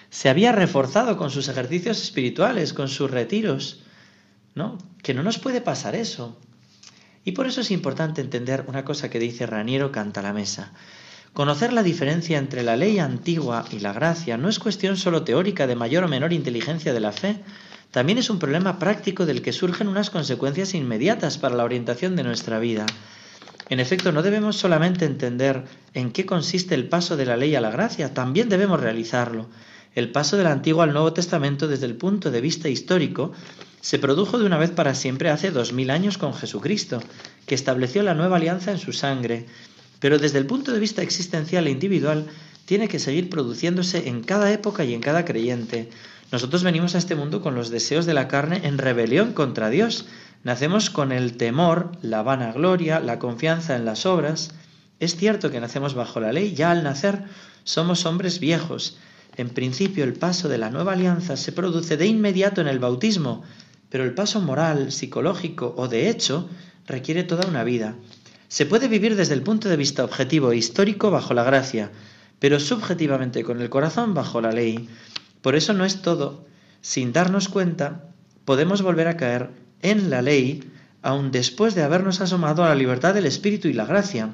se 0.10 0.30
había 0.30 0.52
reforzado 0.52 1.18
con 1.18 1.32
sus 1.32 1.48
ejercicios 1.48 2.02
espirituales, 2.02 2.74
con 2.74 2.88
sus 2.88 3.10
retiros, 3.10 3.82
¿no? 4.56 4.78
Que 5.02 5.14
no 5.14 5.24
nos 5.24 5.38
puede 5.40 5.62
pasar 5.62 5.96
eso. 5.96 6.38
Y 7.28 7.34
por 7.34 7.46
eso 7.46 7.60
es 7.60 7.72
importante 7.72 8.22
entender 8.22 8.64
una 8.68 8.86
cosa 8.86 9.10
que 9.10 9.20
dice 9.20 9.46
Raniero 9.46 9.92
Canta 9.92 10.22
la 10.22 10.32
Mesa. 10.32 10.72
Conocer 11.34 11.74
la 11.74 11.84
diferencia 11.84 12.38
entre 12.38 12.64
la 12.64 12.78
ley 12.78 13.00
antigua 13.00 13.66
y 13.70 13.80
la 13.80 13.92
gracia 13.92 14.38
no 14.38 14.48
es 14.48 14.60
cuestión 14.60 14.96
solo 14.96 15.24
teórica 15.24 15.68
de 15.68 15.76
mayor 15.76 16.06
o 16.06 16.08
menor 16.08 16.32
inteligencia 16.32 16.94
de 16.94 17.02
la 17.02 17.12
fe, 17.12 17.42
también 17.92 18.18
es 18.18 18.30
un 18.30 18.40
problema 18.40 18.80
práctico 18.80 19.26
del 19.26 19.42
que 19.42 19.52
surgen 19.52 19.90
unas 19.90 20.10
consecuencias 20.10 20.74
inmediatas 20.74 21.38
para 21.38 21.58
la 21.58 21.66
orientación 21.66 22.16
de 22.16 22.24
nuestra 22.24 22.60
vida. 22.60 22.86
En 23.68 23.82
efecto, 23.82 24.14
no 24.14 24.24
debemos 24.24 24.56
solamente 24.56 25.04
entender 25.04 25.66
en 25.94 26.12
qué 26.12 26.26
consiste 26.26 26.76
el 26.76 26.88
paso 26.88 27.18
de 27.18 27.26
la 27.26 27.36
ley 27.36 27.56
a 27.56 27.62
la 27.62 27.72
gracia, 27.72 28.14
también 28.14 28.48
debemos 28.48 28.80
realizarlo. 28.80 29.48
El 29.98 30.12
paso 30.12 30.38
del 30.38 30.46
Antiguo 30.46 30.84
al 30.84 30.94
Nuevo 30.94 31.12
Testamento 31.12 31.68
desde 31.68 31.88
el 31.88 31.96
punto 31.96 32.30
de 32.30 32.40
vista 32.40 32.70
histórico 32.70 33.32
se 33.82 33.98
produjo 33.98 34.38
de 34.38 34.46
una 34.46 34.60
vez 34.60 34.70
para 34.70 34.94
siempre 34.94 35.32
hace 35.32 35.50
dos 35.50 35.74
mil 35.74 35.90
años 35.90 36.20
con 36.20 36.36
Jesucristo, 36.36 37.02
que 37.48 37.56
estableció 37.56 38.04
la 38.04 38.14
nueva 38.14 38.38
alianza 38.38 38.70
en 38.70 38.78
su 38.78 38.94
sangre, 38.94 39.48
pero 40.00 40.20
desde 40.20 40.38
el 40.38 40.46
punto 40.46 40.72
de 40.72 40.80
vista 40.80 41.02
existencial 41.02 41.66
e 41.66 41.72
individual 41.72 42.28
tiene 42.66 42.88
que 42.88 43.00
seguir 43.00 43.32
produciéndose 43.32 44.08
en 44.08 44.22
cada 44.22 44.54
época 44.54 44.86
y 44.86 44.94
en 44.94 45.02
cada 45.02 45.26
creyente. 45.26 45.90
Nosotros 46.32 46.62
venimos 46.62 46.94
a 46.94 47.00
este 47.00 47.16
mundo 47.16 47.42
con 47.42 47.56
los 47.56 47.72
deseos 47.72 48.06
de 48.06 48.14
la 48.14 48.28
carne 48.28 48.62
en 48.66 48.78
rebelión 48.78 49.34
contra 49.34 49.72
Dios. 49.72 50.06
Nacemos 50.44 50.92
con 50.92 51.12
el 51.12 51.38
temor, 51.38 51.92
la 52.04 52.22
vanagloria, 52.22 53.00
la 53.00 53.18
confianza 53.18 53.76
en 53.76 53.86
las 53.86 54.06
obras. 54.06 54.52
Es 55.00 55.16
cierto 55.16 55.50
que 55.50 55.60
nacemos 55.60 55.96
bajo 55.96 56.20
la 56.20 56.34
ley, 56.34 56.54
ya 56.54 56.70
al 56.70 56.84
nacer 56.84 57.24
somos 57.64 58.06
hombres 58.06 58.40
viejos, 58.40 59.00
en 59.38 59.50
principio, 59.50 60.04
el 60.04 60.14
paso 60.14 60.50
de 60.50 60.58
la 60.58 60.72
nueva 60.72 60.94
alianza 60.94 61.38
se 61.38 61.52
produce 61.52 61.96
de 61.96 62.08
inmediato 62.08 62.60
en 62.60 62.68
el 62.68 62.80
bautismo, 62.80 63.44
pero 63.90 64.04
el 64.04 64.14
paso 64.14 64.42
moral, 64.42 64.92
psicológico 64.92 65.76
o 65.78 65.88
de 65.88 66.10
hecho 66.10 66.50
requiere 66.88 67.24
toda 67.24 67.48
una 67.48 67.64
vida. 67.64 67.96
Se 68.48 68.66
puede 68.66 68.88
vivir 68.88 69.16
desde 69.16 69.36
el 69.36 69.44
punto 69.44 69.70
de 69.70 69.78
vista 69.78 70.04
objetivo 70.04 70.52
e 70.52 70.58
histórico 70.58 71.12
bajo 71.12 71.34
la 71.34 71.44
gracia, 71.44 71.92
pero 72.40 72.60
subjetivamente 72.60 73.44
con 73.44 73.62
el 73.62 73.70
corazón 73.70 74.14
bajo 74.14 74.42
la 74.42 74.52
ley. 74.52 74.90
Por 75.42 75.56
eso 75.56 75.74
no 75.74 75.86
es 75.86 76.02
todo, 76.02 76.46
sin 76.82 77.14
darnos 77.14 77.48
cuenta, 77.48 78.10
podemos 78.44 78.82
volver 78.82 79.08
a 79.08 79.18
caer 79.18 79.52
en 79.82 80.10
la 80.10 80.22
ley, 80.22 80.64
aun 81.04 81.32
después 81.32 81.76
de 81.76 81.84
habernos 81.84 82.22
asomado 82.22 82.64
a 82.64 82.70
la 82.70 82.76
libertad 82.76 83.14
del 83.14 83.26
Espíritu 83.26 83.68
y 83.68 83.74
la 83.74 83.86
gracia. 83.86 84.34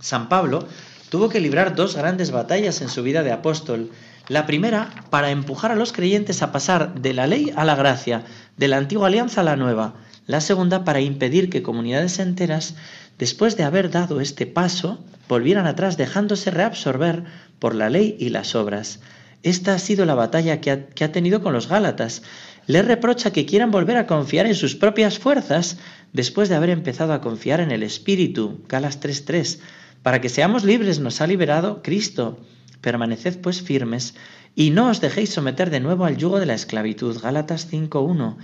San 0.00 0.28
Pablo 0.28 0.66
tuvo 1.08 1.28
que 1.28 1.40
librar 1.40 1.74
dos 1.74 1.96
grandes 1.96 2.30
batallas 2.32 2.82
en 2.82 2.88
su 2.88 3.02
vida 3.02 3.22
de 3.22 3.32
apóstol. 3.32 3.90
La 4.28 4.44
primera, 4.44 4.90
para 5.10 5.30
empujar 5.30 5.70
a 5.70 5.76
los 5.76 5.92
creyentes 5.92 6.42
a 6.42 6.50
pasar 6.50 7.00
de 7.00 7.14
la 7.14 7.28
ley 7.28 7.52
a 7.54 7.64
la 7.64 7.76
gracia, 7.76 8.24
de 8.56 8.66
la 8.66 8.76
antigua 8.76 9.06
alianza 9.06 9.42
a 9.42 9.44
la 9.44 9.54
nueva. 9.54 9.94
La 10.26 10.40
segunda, 10.40 10.82
para 10.82 11.00
impedir 11.00 11.48
que 11.48 11.62
comunidades 11.62 12.18
enteras, 12.18 12.74
después 13.18 13.56
de 13.56 13.62
haber 13.62 13.88
dado 13.88 14.20
este 14.20 14.46
paso, 14.46 15.04
volvieran 15.28 15.68
atrás 15.68 15.96
dejándose 15.96 16.50
reabsorber 16.50 17.22
por 17.60 17.76
la 17.76 17.88
ley 17.88 18.16
y 18.18 18.30
las 18.30 18.56
obras. 18.56 18.98
Esta 19.44 19.74
ha 19.74 19.78
sido 19.78 20.04
la 20.06 20.16
batalla 20.16 20.60
que 20.60 20.72
ha, 20.72 21.12
tenido 21.12 21.40
con 21.40 21.52
los 21.52 21.68
Gálatas. 21.68 22.22
Le 22.66 22.82
reprocha 22.82 23.32
que 23.32 23.46
quieran 23.46 23.70
volver 23.70 23.96
a 23.96 24.08
confiar 24.08 24.46
en 24.46 24.56
sus 24.56 24.74
propias 24.74 25.20
fuerzas 25.20 25.78
después 26.12 26.48
de 26.48 26.56
haber 26.56 26.70
empezado 26.70 27.12
a 27.12 27.20
confiar 27.20 27.60
en 27.60 27.70
el 27.70 27.84
Espíritu. 27.84 28.60
Galas 28.68 29.00
3.3. 29.00 29.60
Para 30.02 30.20
que 30.20 30.28
seamos 30.28 30.64
libres 30.64 30.98
nos 30.98 31.20
ha 31.20 31.28
liberado 31.28 31.80
Cristo. 31.80 32.40
Permaneced 32.86 33.40
pues 33.40 33.62
firmes 33.62 34.14
y 34.54 34.70
no 34.70 34.88
os 34.90 35.00
dejéis 35.00 35.30
someter 35.30 35.70
de 35.70 35.80
nuevo 35.80 36.04
al 36.04 36.16
yugo 36.16 36.38
de 36.38 36.46
la 36.46 36.54
esclavitud. 36.54 37.18
Gálatas 37.20 37.68
5.1. 37.68 38.36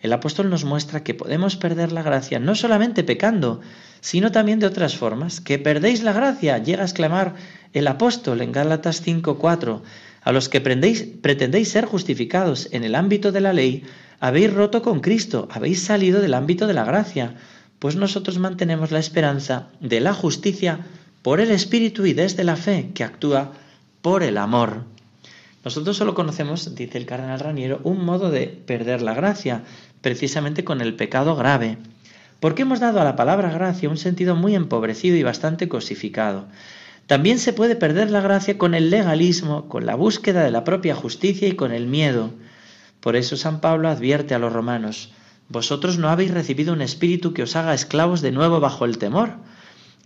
El 0.00 0.14
apóstol 0.14 0.48
nos 0.48 0.64
muestra 0.64 1.04
que 1.04 1.12
podemos 1.12 1.56
perder 1.56 1.92
la 1.92 2.02
gracia 2.02 2.38
no 2.38 2.54
solamente 2.54 3.04
pecando, 3.04 3.60
sino 4.00 4.32
también 4.32 4.58
de 4.58 4.64
otras 4.64 4.96
formas. 4.96 5.42
Que 5.42 5.58
perdéis 5.58 6.02
la 6.02 6.14
gracia, 6.14 6.56
llega 6.56 6.80
a 6.80 6.86
exclamar 6.86 7.34
el 7.74 7.86
apóstol 7.86 8.40
en 8.40 8.52
Gálatas 8.52 9.06
5.4. 9.06 9.82
A 10.22 10.32
los 10.32 10.48
que 10.48 10.62
pretendéis 10.62 11.68
ser 11.68 11.84
justificados 11.84 12.68
en 12.72 12.84
el 12.84 12.94
ámbito 12.94 13.32
de 13.32 13.42
la 13.42 13.52
ley, 13.52 13.84
habéis 14.18 14.50
roto 14.50 14.80
con 14.80 15.00
Cristo, 15.00 15.46
habéis 15.50 15.82
salido 15.82 16.22
del 16.22 16.32
ámbito 16.32 16.66
de 16.66 16.72
la 16.72 16.86
gracia, 16.86 17.34
pues 17.78 17.96
nosotros 17.96 18.38
mantenemos 18.38 18.92
la 18.92 18.98
esperanza 18.98 19.68
de 19.78 20.00
la 20.00 20.14
justicia 20.14 20.86
por 21.20 21.38
el 21.38 21.50
Espíritu 21.50 22.06
y 22.06 22.14
desde 22.14 22.44
la 22.44 22.56
fe 22.56 22.92
que 22.94 23.04
actúa 23.04 23.52
por 24.02 24.22
el 24.22 24.38
amor. 24.38 24.84
Nosotros 25.64 25.96
solo 25.96 26.14
conocemos, 26.14 26.74
dice 26.74 26.96
el 26.96 27.06
cardenal 27.06 27.40
Raniero, 27.40 27.80
un 27.84 28.04
modo 28.04 28.30
de 28.30 28.46
perder 28.46 29.02
la 29.02 29.14
gracia, 29.14 29.62
precisamente 30.00 30.64
con 30.64 30.80
el 30.80 30.96
pecado 30.96 31.36
grave, 31.36 31.76
porque 32.40 32.62
hemos 32.62 32.80
dado 32.80 33.00
a 33.00 33.04
la 33.04 33.16
palabra 33.16 33.50
gracia 33.50 33.90
un 33.90 33.98
sentido 33.98 34.34
muy 34.34 34.54
empobrecido 34.54 35.16
y 35.16 35.22
bastante 35.22 35.68
cosificado. 35.68 36.46
También 37.06 37.38
se 37.38 37.52
puede 37.52 37.76
perder 37.76 38.10
la 38.10 38.22
gracia 38.22 38.56
con 38.56 38.74
el 38.74 38.88
legalismo, 38.88 39.68
con 39.68 39.84
la 39.84 39.96
búsqueda 39.96 40.44
de 40.44 40.50
la 40.50 40.64
propia 40.64 40.94
justicia 40.94 41.48
y 41.48 41.56
con 41.56 41.72
el 41.72 41.86
miedo. 41.86 42.30
Por 43.00 43.16
eso 43.16 43.36
San 43.36 43.60
Pablo 43.60 43.88
advierte 43.88 44.34
a 44.34 44.38
los 44.38 44.52
romanos, 44.52 45.12
vosotros 45.48 45.98
no 45.98 46.08
habéis 46.08 46.30
recibido 46.30 46.72
un 46.72 46.80
espíritu 46.80 47.34
que 47.34 47.42
os 47.42 47.56
haga 47.56 47.74
esclavos 47.74 48.22
de 48.22 48.30
nuevo 48.30 48.60
bajo 48.60 48.84
el 48.84 48.98
temor, 48.98 49.34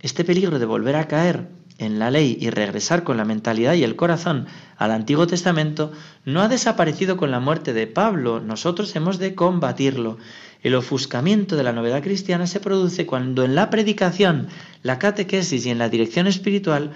este 0.00 0.24
peligro 0.24 0.58
de 0.58 0.64
volver 0.66 0.96
a 0.96 1.06
caer 1.06 1.48
en 1.78 1.98
la 1.98 2.10
ley 2.10 2.38
y 2.40 2.50
regresar 2.50 3.02
con 3.02 3.16
la 3.16 3.24
mentalidad 3.24 3.74
y 3.74 3.84
el 3.84 3.96
corazón 3.96 4.46
al 4.76 4.92
Antiguo 4.92 5.26
Testamento 5.26 5.92
no 6.24 6.40
ha 6.40 6.48
desaparecido 6.48 7.16
con 7.16 7.30
la 7.30 7.40
muerte 7.40 7.72
de 7.72 7.86
Pablo. 7.86 8.40
Nosotros 8.40 8.94
hemos 8.96 9.18
de 9.18 9.34
combatirlo. 9.34 10.18
El 10.62 10.74
ofuscamiento 10.76 11.56
de 11.56 11.62
la 11.62 11.72
novedad 11.72 12.02
cristiana 12.02 12.46
se 12.46 12.60
produce 12.60 13.06
cuando 13.06 13.44
en 13.44 13.54
la 13.54 13.70
predicación, 13.70 14.48
la 14.82 14.98
catequesis 14.98 15.66
y 15.66 15.70
en 15.70 15.78
la 15.78 15.88
dirección 15.88 16.26
espiritual 16.26 16.92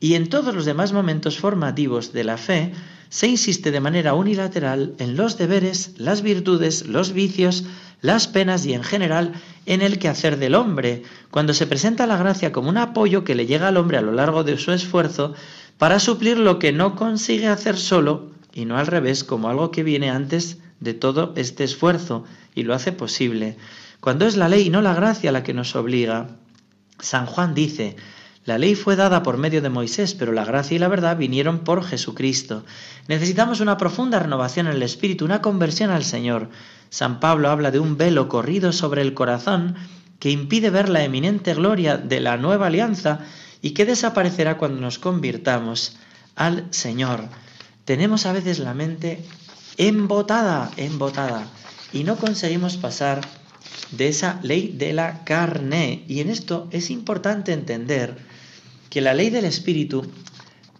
y 0.00 0.14
en 0.14 0.28
todos 0.28 0.54
los 0.54 0.64
demás 0.64 0.92
momentos 0.92 1.38
formativos 1.38 2.12
de 2.12 2.24
la 2.24 2.36
fe 2.36 2.72
se 3.08 3.28
insiste 3.28 3.70
de 3.70 3.80
manera 3.80 4.14
unilateral 4.14 4.94
en 4.98 5.16
los 5.16 5.38
deberes, 5.38 5.92
las 5.98 6.22
virtudes, 6.22 6.86
los 6.86 7.12
vicios, 7.12 7.64
las 8.04 8.28
penas 8.28 8.66
y 8.66 8.74
en 8.74 8.84
general 8.84 9.32
en 9.64 9.80
el 9.80 9.98
quehacer 9.98 10.36
del 10.36 10.56
hombre, 10.56 11.04
cuando 11.30 11.54
se 11.54 11.66
presenta 11.66 12.06
la 12.06 12.18
gracia 12.18 12.52
como 12.52 12.68
un 12.68 12.76
apoyo 12.76 13.24
que 13.24 13.34
le 13.34 13.46
llega 13.46 13.68
al 13.68 13.78
hombre 13.78 13.96
a 13.96 14.02
lo 14.02 14.12
largo 14.12 14.44
de 14.44 14.58
su 14.58 14.72
esfuerzo 14.72 15.32
para 15.78 15.98
suplir 15.98 16.38
lo 16.38 16.58
que 16.58 16.70
no 16.70 16.96
consigue 16.96 17.46
hacer 17.46 17.78
solo 17.78 18.30
y 18.52 18.66
no 18.66 18.76
al 18.76 18.88
revés 18.88 19.24
como 19.24 19.48
algo 19.48 19.70
que 19.70 19.82
viene 19.82 20.10
antes 20.10 20.58
de 20.80 20.92
todo 20.92 21.32
este 21.36 21.64
esfuerzo 21.64 22.24
y 22.54 22.64
lo 22.64 22.74
hace 22.74 22.92
posible. 22.92 23.56
Cuando 24.00 24.26
es 24.26 24.36
la 24.36 24.50
ley 24.50 24.66
y 24.66 24.70
no 24.70 24.82
la 24.82 24.92
gracia 24.92 25.32
la 25.32 25.42
que 25.42 25.54
nos 25.54 25.74
obliga. 25.74 26.28
San 26.98 27.24
Juan 27.24 27.54
dice, 27.54 27.96
la 28.44 28.58
ley 28.58 28.74
fue 28.74 28.94
dada 28.94 29.22
por 29.22 29.38
medio 29.38 29.62
de 29.62 29.70
Moisés, 29.70 30.14
pero 30.14 30.32
la 30.32 30.44
gracia 30.44 30.74
y 30.74 30.78
la 30.78 30.88
verdad 30.88 31.16
vinieron 31.16 31.60
por 31.60 31.82
Jesucristo. 31.82 32.64
Necesitamos 33.08 33.60
una 33.60 33.78
profunda 33.78 34.18
renovación 34.18 34.66
en 34.66 34.74
el 34.74 34.82
espíritu, 34.82 35.24
una 35.24 35.40
conversión 35.40 35.90
al 35.90 36.04
Señor. 36.04 36.50
San 36.90 37.20
Pablo 37.20 37.48
habla 37.48 37.70
de 37.70 37.78
un 37.78 37.96
velo 37.96 38.28
corrido 38.28 38.72
sobre 38.72 39.00
el 39.00 39.14
corazón 39.14 39.76
que 40.18 40.30
impide 40.30 40.68
ver 40.68 40.90
la 40.90 41.02
eminente 41.04 41.54
gloria 41.54 41.96
de 41.96 42.20
la 42.20 42.36
nueva 42.36 42.66
alianza 42.66 43.20
y 43.62 43.70
que 43.70 43.86
desaparecerá 43.86 44.58
cuando 44.58 44.78
nos 44.78 44.98
convirtamos 44.98 45.96
al 46.36 46.66
Señor. 46.70 47.28
Tenemos 47.86 48.26
a 48.26 48.32
veces 48.32 48.58
la 48.58 48.74
mente 48.74 49.24
embotada, 49.78 50.70
embotada, 50.76 51.46
y 51.94 52.04
no 52.04 52.16
conseguimos 52.16 52.76
pasar 52.76 53.22
de 53.90 54.08
esa 54.08 54.38
ley 54.42 54.74
de 54.76 54.92
la 54.92 55.24
carne. 55.24 56.04
Y 56.08 56.20
en 56.20 56.28
esto 56.28 56.68
es 56.72 56.90
importante 56.90 57.52
entender 57.52 58.33
que 58.94 59.00
la 59.00 59.12
ley 59.12 59.28
del 59.28 59.44
Espíritu 59.44 60.06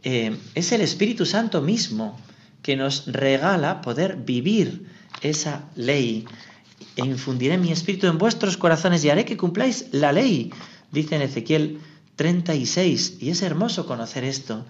eh, 0.04 0.36
es 0.54 0.70
el 0.70 0.82
Espíritu 0.82 1.26
Santo 1.26 1.60
mismo 1.60 2.16
que 2.62 2.76
nos 2.76 3.06
regala 3.06 3.82
poder 3.82 4.18
vivir 4.18 4.86
esa 5.20 5.68
ley. 5.74 6.24
E 6.94 7.04
infundiré 7.04 7.58
mi 7.58 7.72
espíritu 7.72 8.06
en 8.06 8.18
vuestros 8.18 8.56
corazones 8.56 9.04
y 9.04 9.10
haré 9.10 9.24
que 9.24 9.36
cumpláis 9.36 9.86
la 9.90 10.12
ley, 10.12 10.52
dice 10.92 11.16
en 11.16 11.22
Ezequiel 11.22 11.80
36. 12.14 13.16
Y 13.18 13.30
es 13.30 13.42
hermoso 13.42 13.84
conocer 13.84 14.22
esto. 14.22 14.64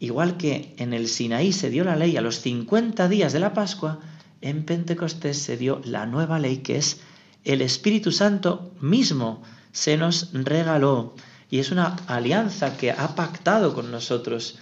Igual 0.00 0.36
que 0.36 0.74
en 0.76 0.92
el 0.92 1.06
Sinaí 1.06 1.52
se 1.52 1.70
dio 1.70 1.84
la 1.84 1.94
ley 1.94 2.16
a 2.16 2.20
los 2.20 2.40
50 2.40 3.08
días 3.08 3.32
de 3.32 3.38
la 3.38 3.54
Pascua, 3.54 4.00
en 4.40 4.64
Pentecostés 4.64 5.38
se 5.38 5.56
dio 5.56 5.80
la 5.84 6.04
nueva 6.06 6.40
ley 6.40 6.58
que 6.58 6.78
es 6.78 6.98
el 7.44 7.62
Espíritu 7.62 8.10
Santo 8.10 8.74
mismo 8.80 9.44
se 9.70 9.96
nos 9.96 10.32
regaló. 10.32 11.14
Y 11.50 11.58
es 11.58 11.70
una 11.70 11.96
alianza 12.06 12.76
que 12.76 12.90
ha 12.90 13.14
pactado 13.14 13.74
con 13.74 13.90
nosotros. 13.90 14.58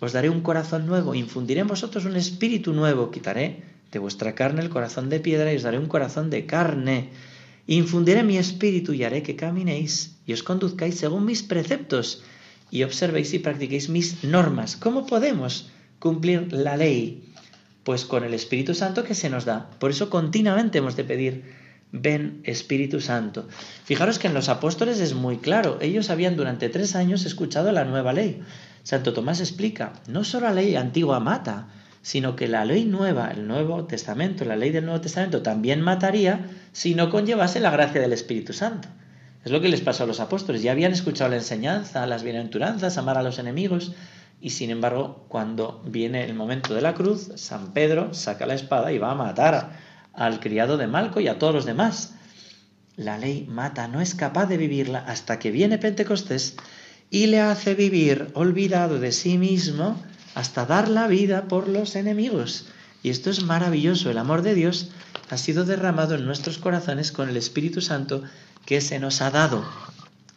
Os 0.00 0.12
daré 0.12 0.28
un 0.28 0.42
corazón 0.42 0.86
nuevo, 0.86 1.14
infundiré 1.14 1.60
en 1.60 1.68
vosotros 1.68 2.04
un 2.04 2.16
espíritu 2.16 2.72
nuevo, 2.72 3.10
quitaré 3.10 3.62
de 3.90 3.98
vuestra 3.98 4.34
carne 4.34 4.60
el 4.60 4.68
corazón 4.68 5.08
de 5.08 5.20
piedra 5.20 5.52
y 5.52 5.56
os 5.56 5.62
daré 5.62 5.78
un 5.78 5.86
corazón 5.86 6.28
de 6.28 6.44
carne. 6.44 7.10
Infundiré 7.66 8.22
mi 8.22 8.36
espíritu 8.36 8.92
y 8.92 9.04
haré 9.04 9.22
que 9.22 9.36
caminéis 9.36 10.16
y 10.26 10.32
os 10.32 10.42
conduzcáis 10.42 10.98
según 10.98 11.24
mis 11.24 11.42
preceptos 11.42 12.22
y 12.70 12.82
observéis 12.82 13.32
y 13.34 13.38
practiquéis 13.38 13.88
mis 13.88 14.24
normas. 14.24 14.76
¿Cómo 14.76 15.06
podemos 15.06 15.70
cumplir 15.98 16.52
la 16.52 16.76
ley? 16.76 17.24
Pues 17.84 18.04
con 18.04 18.24
el 18.24 18.34
Espíritu 18.34 18.74
Santo 18.74 19.04
que 19.04 19.14
se 19.14 19.30
nos 19.30 19.44
da. 19.44 19.70
Por 19.78 19.90
eso 19.90 20.10
continuamente 20.10 20.78
hemos 20.78 20.96
de 20.96 21.04
pedir, 21.04 21.44
ven 22.00 22.40
Espíritu 22.44 23.00
Santo. 23.00 23.48
Fijaros 23.84 24.18
que 24.18 24.28
en 24.28 24.34
los 24.34 24.48
apóstoles 24.48 25.00
es 25.00 25.14
muy 25.14 25.38
claro, 25.38 25.78
ellos 25.80 26.10
habían 26.10 26.36
durante 26.36 26.68
tres 26.68 26.94
años 26.94 27.24
escuchado 27.24 27.72
la 27.72 27.84
nueva 27.84 28.12
ley. 28.12 28.42
Santo 28.82 29.12
Tomás 29.12 29.40
explica, 29.40 29.92
no 30.06 30.24
solo 30.24 30.46
la 30.46 30.54
ley 30.54 30.76
antigua 30.76 31.20
mata, 31.20 31.68
sino 32.02 32.36
que 32.36 32.46
la 32.46 32.64
ley 32.64 32.84
nueva, 32.84 33.32
el 33.32 33.48
Nuevo 33.48 33.84
Testamento, 33.84 34.44
la 34.44 34.54
ley 34.54 34.70
del 34.70 34.84
Nuevo 34.84 35.00
Testamento 35.00 35.42
también 35.42 35.80
mataría 35.80 36.46
si 36.72 36.94
no 36.94 37.10
conllevase 37.10 37.58
la 37.58 37.70
gracia 37.70 38.00
del 38.00 38.12
Espíritu 38.12 38.52
Santo. 38.52 38.88
Es 39.44 39.50
lo 39.50 39.60
que 39.60 39.68
les 39.68 39.80
pasó 39.80 40.04
a 40.04 40.06
los 40.06 40.20
apóstoles. 40.20 40.62
Ya 40.62 40.72
habían 40.72 40.92
escuchado 40.92 41.30
la 41.30 41.36
enseñanza, 41.36 42.06
las 42.06 42.22
bienaventuranzas, 42.22 42.98
amar 42.98 43.18
a 43.18 43.22
los 43.22 43.38
enemigos, 43.38 43.92
y 44.40 44.50
sin 44.50 44.70
embargo, 44.70 45.24
cuando 45.28 45.82
viene 45.86 46.24
el 46.24 46.34
momento 46.34 46.74
de 46.74 46.82
la 46.82 46.94
cruz, 46.94 47.30
San 47.36 47.72
Pedro 47.72 48.12
saca 48.12 48.46
la 48.46 48.54
espada 48.54 48.92
y 48.92 48.98
va 48.98 49.12
a 49.12 49.14
matar 49.14 49.85
al 50.16 50.40
criado 50.40 50.76
de 50.76 50.86
Malco 50.86 51.20
y 51.20 51.28
a 51.28 51.38
todos 51.38 51.54
los 51.54 51.64
demás. 51.66 52.14
La 52.96 53.18
ley 53.18 53.46
mata, 53.48 53.88
no 53.88 54.00
es 54.00 54.14
capaz 54.14 54.46
de 54.46 54.56
vivirla 54.56 55.00
hasta 55.00 55.38
que 55.38 55.50
viene 55.50 55.78
Pentecostés 55.78 56.56
y 57.10 57.26
le 57.26 57.40
hace 57.40 57.74
vivir 57.74 58.30
olvidado 58.34 58.98
de 58.98 59.12
sí 59.12 59.38
mismo 59.38 60.02
hasta 60.34 60.66
dar 60.66 60.88
la 60.88 61.06
vida 61.06 61.48
por 61.48 61.68
los 61.68 61.94
enemigos. 61.94 62.66
Y 63.02 63.10
esto 63.10 63.30
es 63.30 63.44
maravilloso. 63.44 64.10
El 64.10 64.18
amor 64.18 64.42
de 64.42 64.54
Dios 64.54 64.90
ha 65.30 65.36
sido 65.36 65.64
derramado 65.64 66.14
en 66.14 66.24
nuestros 66.24 66.58
corazones 66.58 67.12
con 67.12 67.28
el 67.28 67.36
Espíritu 67.36 67.80
Santo 67.80 68.22
que 68.64 68.80
se 68.80 68.98
nos 68.98 69.22
ha 69.22 69.30
dado. 69.30 69.64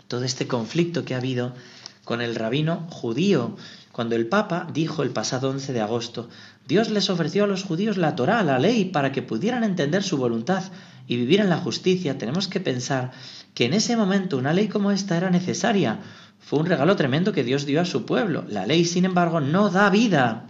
Todo 0.07 0.24
este 0.24 0.48
conflicto 0.48 1.05
que 1.05 1.15
ha 1.15 1.17
habido 1.17 1.53
con 2.03 2.21
el 2.21 2.35
rabino 2.35 2.87
judío, 2.89 3.55
cuando 3.91 4.15
el 4.15 4.27
Papa 4.27 4.67
dijo 4.73 5.03
el 5.03 5.09
pasado 5.09 5.49
11 5.49 5.73
de 5.73 5.81
agosto, 5.81 6.29
Dios 6.67 6.89
les 6.89 7.09
ofreció 7.09 7.43
a 7.43 7.47
los 7.47 7.63
judíos 7.63 7.97
la 7.97 8.15
Torá, 8.15 8.43
la 8.43 8.59
ley, 8.59 8.85
para 8.85 9.11
que 9.11 9.21
pudieran 9.21 9.63
entender 9.63 10.03
su 10.03 10.17
voluntad 10.17 10.63
y 11.07 11.17
vivir 11.17 11.39
en 11.39 11.49
la 11.49 11.57
justicia, 11.57 12.17
tenemos 12.17 12.47
que 12.47 12.59
pensar 12.59 13.11
que 13.53 13.65
en 13.65 13.73
ese 13.73 13.97
momento 13.97 14.37
una 14.37 14.53
ley 14.53 14.67
como 14.67 14.91
esta 14.91 15.17
era 15.17 15.31
necesaria, 15.31 15.99
fue 16.39 16.59
un 16.59 16.65
regalo 16.65 16.95
tremendo 16.95 17.33
que 17.33 17.43
Dios 17.43 17.65
dio 17.65 17.81
a 17.81 17.85
su 17.85 18.05
pueblo. 18.05 18.45
La 18.47 18.65
ley, 18.65 18.85
sin 18.85 19.05
embargo, 19.05 19.41
no 19.41 19.69
da 19.69 19.89
vida. 19.89 20.47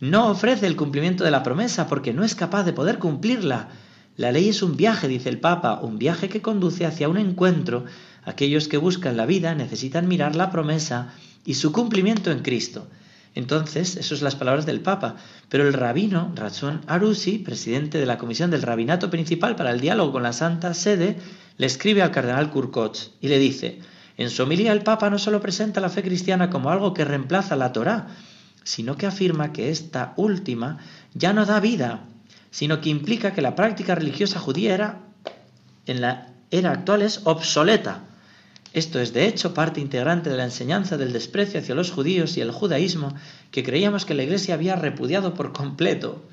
no 0.00 0.28
ofrece 0.28 0.66
el 0.66 0.76
cumplimiento 0.76 1.24
de 1.24 1.30
la 1.30 1.42
promesa 1.42 1.86
porque 1.86 2.12
no 2.12 2.24
es 2.24 2.34
capaz 2.34 2.64
de 2.64 2.72
poder 2.72 2.98
cumplirla. 2.98 3.68
La 4.16 4.30
ley 4.30 4.48
es 4.48 4.62
un 4.62 4.76
viaje, 4.76 5.08
dice 5.08 5.28
el 5.28 5.40
Papa, 5.40 5.80
un 5.82 5.98
viaje 5.98 6.28
que 6.28 6.42
conduce 6.42 6.84
hacia 6.86 7.08
un 7.08 7.16
encuentro. 7.16 7.84
Aquellos 8.24 8.68
que 8.68 8.78
buscan 8.78 9.16
la 9.16 9.26
vida 9.26 9.54
necesitan 9.54 10.08
mirar 10.08 10.36
la 10.36 10.50
promesa 10.50 11.12
y 11.44 11.54
su 11.54 11.72
cumplimiento 11.72 12.30
en 12.30 12.40
Cristo. 12.40 12.86
Entonces, 13.34 13.96
eso 13.96 14.16
son 14.16 14.24
las 14.24 14.36
palabras 14.36 14.64
del 14.64 14.80
Papa. 14.80 15.16
Pero 15.48 15.66
el 15.66 15.74
rabino 15.74 16.32
Razón 16.34 16.82
Arusi, 16.86 17.38
presidente 17.38 17.98
de 17.98 18.06
la 18.06 18.18
Comisión 18.18 18.50
del 18.50 18.62
Rabinato 18.62 19.10
Principal 19.10 19.56
para 19.56 19.72
el 19.72 19.80
Diálogo 19.80 20.12
con 20.12 20.22
la 20.22 20.32
Santa 20.32 20.72
Sede, 20.72 21.16
le 21.58 21.66
escribe 21.66 22.02
al 22.02 22.10
cardenal 22.10 22.50
Kurkotz 22.50 23.10
y 23.20 23.28
le 23.28 23.38
dice, 23.38 23.80
en 24.16 24.30
su 24.30 24.44
homilía 24.44 24.72
el 24.72 24.82
Papa 24.82 25.10
no 25.10 25.18
solo 25.18 25.40
presenta 25.40 25.80
la 25.80 25.88
fe 25.88 26.02
cristiana 26.02 26.50
como 26.50 26.70
algo 26.70 26.94
que 26.94 27.04
reemplaza 27.04 27.56
la 27.56 27.72
Torá, 27.72 28.08
sino 28.62 28.96
que 28.96 29.06
afirma 29.06 29.52
que 29.52 29.70
esta 29.70 30.14
última 30.16 30.78
ya 31.14 31.32
no 31.32 31.44
da 31.44 31.60
vida, 31.60 32.04
sino 32.50 32.80
que 32.80 32.88
implica 32.88 33.32
que 33.32 33.42
la 33.42 33.56
práctica 33.56 33.94
religiosa 33.94 34.38
judía 34.38 34.74
era, 34.74 35.00
en 35.86 36.00
la 36.00 36.28
era 36.50 36.70
actual 36.70 37.02
es 37.02 37.20
obsoleta. 37.24 38.04
Esto 38.74 38.98
es, 38.98 39.12
de 39.12 39.28
hecho, 39.28 39.54
parte 39.54 39.80
integrante 39.80 40.30
de 40.30 40.36
la 40.36 40.42
enseñanza 40.42 40.96
del 40.96 41.12
desprecio 41.12 41.60
hacia 41.60 41.76
los 41.76 41.92
judíos 41.92 42.36
y 42.36 42.40
el 42.40 42.50
judaísmo 42.50 43.14
que 43.52 43.62
creíamos 43.62 44.04
que 44.04 44.14
la 44.14 44.24
Iglesia 44.24 44.54
había 44.54 44.74
repudiado 44.74 45.34
por 45.34 45.52
completo. 45.52 46.24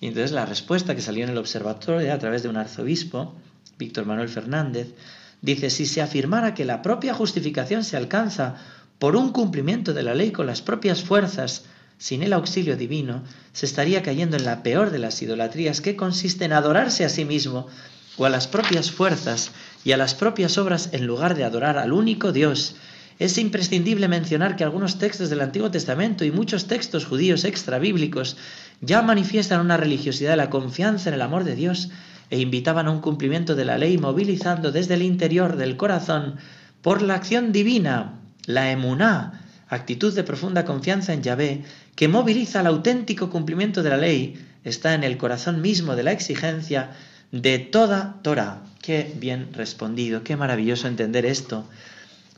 Y 0.00 0.08
entonces 0.08 0.32
la 0.32 0.46
respuesta 0.46 0.96
que 0.96 1.00
salió 1.00 1.22
en 1.22 1.30
el 1.30 1.38
observatorio 1.38 2.12
a 2.12 2.18
través 2.18 2.42
de 2.42 2.48
un 2.48 2.56
arzobispo, 2.56 3.36
Víctor 3.78 4.04
Manuel 4.04 4.28
Fernández, 4.28 4.94
dice, 5.42 5.70
si 5.70 5.86
se 5.86 6.02
afirmara 6.02 6.54
que 6.54 6.64
la 6.64 6.82
propia 6.82 7.14
justificación 7.14 7.84
se 7.84 7.96
alcanza 7.96 8.56
por 8.98 9.14
un 9.14 9.30
cumplimiento 9.30 9.94
de 9.94 10.02
la 10.02 10.16
ley 10.16 10.32
con 10.32 10.46
las 10.46 10.62
propias 10.62 11.04
fuerzas, 11.04 11.66
sin 11.98 12.24
el 12.24 12.32
auxilio 12.32 12.76
divino, 12.76 13.22
se 13.52 13.64
estaría 13.64 14.02
cayendo 14.02 14.36
en 14.36 14.44
la 14.44 14.64
peor 14.64 14.90
de 14.90 14.98
las 14.98 15.22
idolatrías 15.22 15.80
que 15.80 15.94
consiste 15.94 16.46
en 16.46 16.52
adorarse 16.52 17.04
a 17.04 17.08
sí 17.08 17.24
mismo 17.24 17.68
o 18.16 18.24
a 18.24 18.30
las 18.30 18.48
propias 18.48 18.90
fuerzas 18.90 19.50
y 19.84 19.92
a 19.92 19.96
las 19.96 20.14
propias 20.14 20.58
obras 20.58 20.90
en 20.92 21.06
lugar 21.06 21.34
de 21.36 21.44
adorar 21.44 21.78
al 21.78 21.92
único 21.92 22.32
Dios. 22.32 22.76
Es 23.18 23.38
imprescindible 23.38 24.08
mencionar 24.08 24.56
que 24.56 24.64
algunos 24.64 24.98
textos 24.98 25.30
del 25.30 25.40
Antiguo 25.40 25.70
Testamento 25.70 26.24
y 26.24 26.30
muchos 26.30 26.66
textos 26.66 27.06
judíos 27.06 27.44
extrabíblicos 27.44 28.36
ya 28.80 29.00
manifiestan 29.02 29.60
una 29.60 29.76
religiosidad 29.76 30.30
de 30.30 30.36
la 30.36 30.50
confianza 30.50 31.08
en 31.08 31.14
el 31.14 31.22
amor 31.22 31.44
de 31.44 31.56
Dios 31.56 31.88
e 32.28 32.40
invitaban 32.40 32.88
a 32.88 32.90
un 32.90 33.00
cumplimiento 33.00 33.54
de 33.54 33.64
la 33.64 33.78
ley 33.78 33.96
movilizando 33.98 34.72
desde 34.72 34.94
el 34.94 35.02
interior 35.02 35.56
del 35.56 35.76
corazón 35.76 36.36
por 36.82 37.02
la 37.02 37.14
acción 37.14 37.52
divina 37.52 38.20
la 38.46 38.70
emuná, 38.70 39.44
actitud 39.68 40.14
de 40.14 40.24
profunda 40.24 40.64
confianza 40.64 41.12
en 41.12 41.22
Yahvé, 41.22 41.64
que 41.94 42.08
moviliza 42.08 42.60
el 42.60 42.66
auténtico 42.66 43.30
cumplimiento 43.30 43.82
de 43.82 43.90
la 43.90 43.96
ley, 43.96 44.44
está 44.62 44.94
en 44.94 45.04
el 45.04 45.16
corazón 45.16 45.60
mismo 45.62 45.96
de 45.96 46.04
la 46.04 46.12
exigencia 46.12 46.90
de 47.32 47.58
toda 47.58 48.20
Torah. 48.22 48.62
Qué 48.82 49.12
bien 49.16 49.52
respondido, 49.52 50.22
qué 50.22 50.36
maravilloso 50.36 50.88
entender 50.88 51.26
esto. 51.26 51.64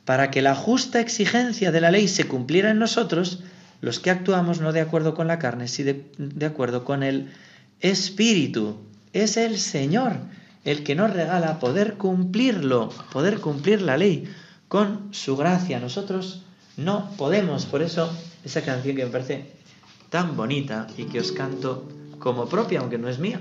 Para 0.05 0.31
que 0.31 0.43
la 0.43 0.55
justa 0.55 1.01
exigencia 1.01 1.71
de 1.71 1.81
la 1.81 1.91
ley 1.91 2.09
se 2.09 2.27
cumpliera 2.27 2.71
en 2.71 2.79
nosotros, 2.79 3.43
los 3.81 4.01
que 4.01 4.11
actuamos 4.11 4.61
no 4.61 4.73
de 4.73 4.81
acuerdo 4.81 5.15
con 5.15 5.27
la 5.27 5.39
carne, 5.39 5.69
sino 5.69 5.93
de, 5.93 6.05
de 6.17 6.47
acuerdo 6.47 6.85
con 6.85 7.03
el 7.03 7.31
Espíritu. 7.81 8.79
Es 9.13 9.37
el 9.37 9.59
Señor 9.59 10.17
el 10.65 10.85
que 10.85 10.95
nos 10.95 11.13
regala 11.13 11.61
poder 11.61 11.95
cumplirlo, 11.95 12.91
poder 13.13 13.41
cumplir 13.41 13.83
la 13.83 13.97
ley 13.97 14.29
con 14.69 15.09
su 15.13 15.37
gracia. 15.37 15.81
Nosotros 15.81 16.43
no 16.77 17.11
podemos, 17.17 17.67
por 17.67 17.83
eso 17.83 18.13
esa 18.45 18.63
canción 18.63 18.97
que 18.97 19.05
me 19.05 19.11
parece 19.11 19.53
tan 20.11 20.37
bonita 20.37 20.87
y 20.97 21.05
que 21.05 21.21
os 21.21 21.33
canto 21.33 21.89
como 22.19 22.49
propia, 22.49 22.81
aunque 22.81 22.99
no 22.99 23.09
es 23.09 23.19
mía, 23.19 23.41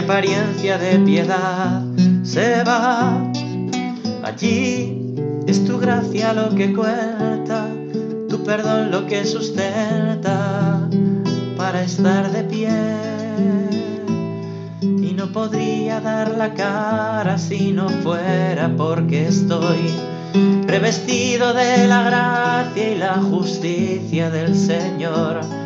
Apariencia 0.00 0.78
de 0.78 0.98
piedad 1.00 1.82
se 2.22 2.64
va. 2.64 3.22
Allí 4.24 5.14
es 5.46 5.62
tu 5.66 5.78
gracia 5.78 6.32
lo 6.32 6.54
que 6.54 6.72
cuenta, 6.72 7.68
tu 8.28 8.42
perdón 8.42 8.90
lo 8.90 9.06
que 9.06 9.26
sustenta 9.26 10.88
para 11.58 11.82
estar 11.82 12.32
de 12.32 12.44
pie. 12.44 12.70
Y 14.80 15.12
no 15.12 15.30
podría 15.32 16.00
dar 16.00 16.34
la 16.34 16.54
cara 16.54 17.36
si 17.36 17.72
no 17.72 17.90
fuera 17.90 18.74
porque 18.74 19.28
estoy 19.28 19.92
revestido 20.66 21.52
de 21.52 21.86
la 21.86 22.02
gracia 22.04 22.90
y 22.94 22.98
la 22.98 23.16
justicia 23.16 24.30
del 24.30 24.56
Señor. 24.56 25.59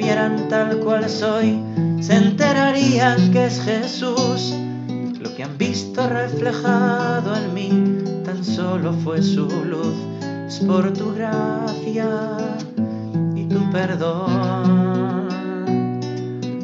Vieran 0.00 0.48
tal 0.48 0.78
cual 0.80 1.06
soy, 1.10 1.60
se 2.00 2.16
enterarían 2.16 3.30
que 3.32 3.44
es 3.44 3.60
Jesús. 3.60 4.54
Lo 5.20 5.36
que 5.36 5.44
han 5.44 5.58
visto 5.58 6.08
reflejado 6.08 7.36
en 7.36 7.52
mí 7.52 7.68
tan 8.24 8.42
solo 8.42 8.94
fue 9.04 9.20
su 9.20 9.46
luz. 9.46 9.94
Es 10.46 10.60
por 10.60 10.90
tu 10.94 11.12
gracia 11.14 12.08
y 13.36 13.44
tu 13.44 13.70
perdón 13.70 15.28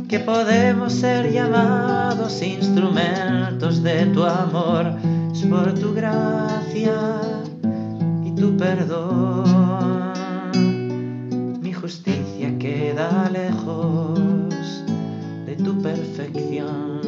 que 0.09 0.19
podemos 0.21 0.95
ser 0.95 1.31
llamados 1.31 2.41
instrumentos 2.43 3.83
de 3.83 4.07
tu 4.07 4.25
amor 4.25 4.95
por 5.51 5.75
tu 5.75 5.95
gracia 5.95 7.21
y 8.25 8.31
tu 8.33 8.57
perdón. 8.57 10.13
Mi 11.61 11.73
justicia 11.73 12.36
queda 12.77 13.31
lejos 13.31 14.85
de 15.47 15.57
tu 15.57 15.81
perfección. 15.81 17.01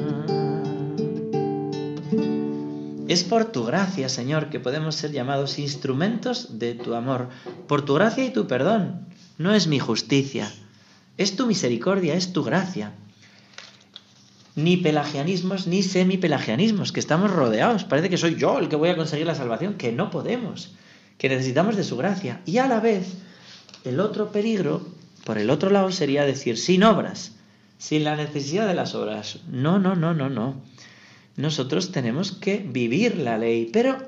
Es 3.06 3.24
por 3.24 3.46
tu 3.46 3.64
gracia, 3.64 4.08
Señor, 4.08 4.48
que 4.48 4.60
podemos 4.60 4.94
ser 4.94 5.12
llamados 5.12 5.58
instrumentos 5.58 6.58
de 6.58 6.74
tu 6.74 6.94
amor. 6.94 7.28
Por 7.66 7.84
tu 7.84 7.94
gracia 7.94 8.24
y 8.24 8.30
tu 8.30 8.46
perdón. 8.46 9.06
No 9.36 9.54
es 9.54 9.66
mi 9.66 9.78
justicia. 9.78 10.50
Es 11.18 11.36
tu 11.36 11.46
misericordia, 11.46 12.14
es 12.14 12.32
tu 12.32 12.44
gracia 12.44 12.92
ni 14.54 14.76
pelagianismos 14.76 15.68
ni 15.68 15.84
semipelagianismos, 15.84 16.90
que 16.90 16.98
estamos 16.98 17.30
rodeados. 17.30 17.84
Parece 17.84 18.10
que 18.10 18.16
soy 18.16 18.34
yo 18.34 18.58
el 18.58 18.68
que 18.68 18.74
voy 18.74 18.88
a 18.88 18.96
conseguir 18.96 19.24
la 19.24 19.36
salvación, 19.36 19.74
que 19.74 19.92
no 19.92 20.10
podemos, 20.10 20.72
que 21.16 21.28
necesitamos 21.28 21.76
de 21.76 21.84
su 21.84 21.96
gracia. 21.96 22.40
Y 22.44 22.58
a 22.58 22.66
la 22.66 22.80
vez, 22.80 23.18
el 23.84 24.00
otro 24.00 24.32
peligro, 24.32 24.97
por 25.24 25.38
el 25.38 25.50
otro 25.50 25.70
lado, 25.70 25.90
sería 25.92 26.24
decir, 26.24 26.56
sin 26.58 26.82
obras, 26.82 27.32
sin 27.78 28.04
la 28.04 28.16
necesidad 28.16 28.66
de 28.66 28.74
las 28.74 28.94
obras. 28.94 29.40
No, 29.48 29.78
no, 29.78 29.94
no, 29.94 30.14
no, 30.14 30.28
no. 30.28 30.60
Nosotros 31.36 31.92
tenemos 31.92 32.32
que 32.32 32.58
vivir 32.58 33.18
la 33.18 33.38
ley, 33.38 33.70
pero 33.72 33.98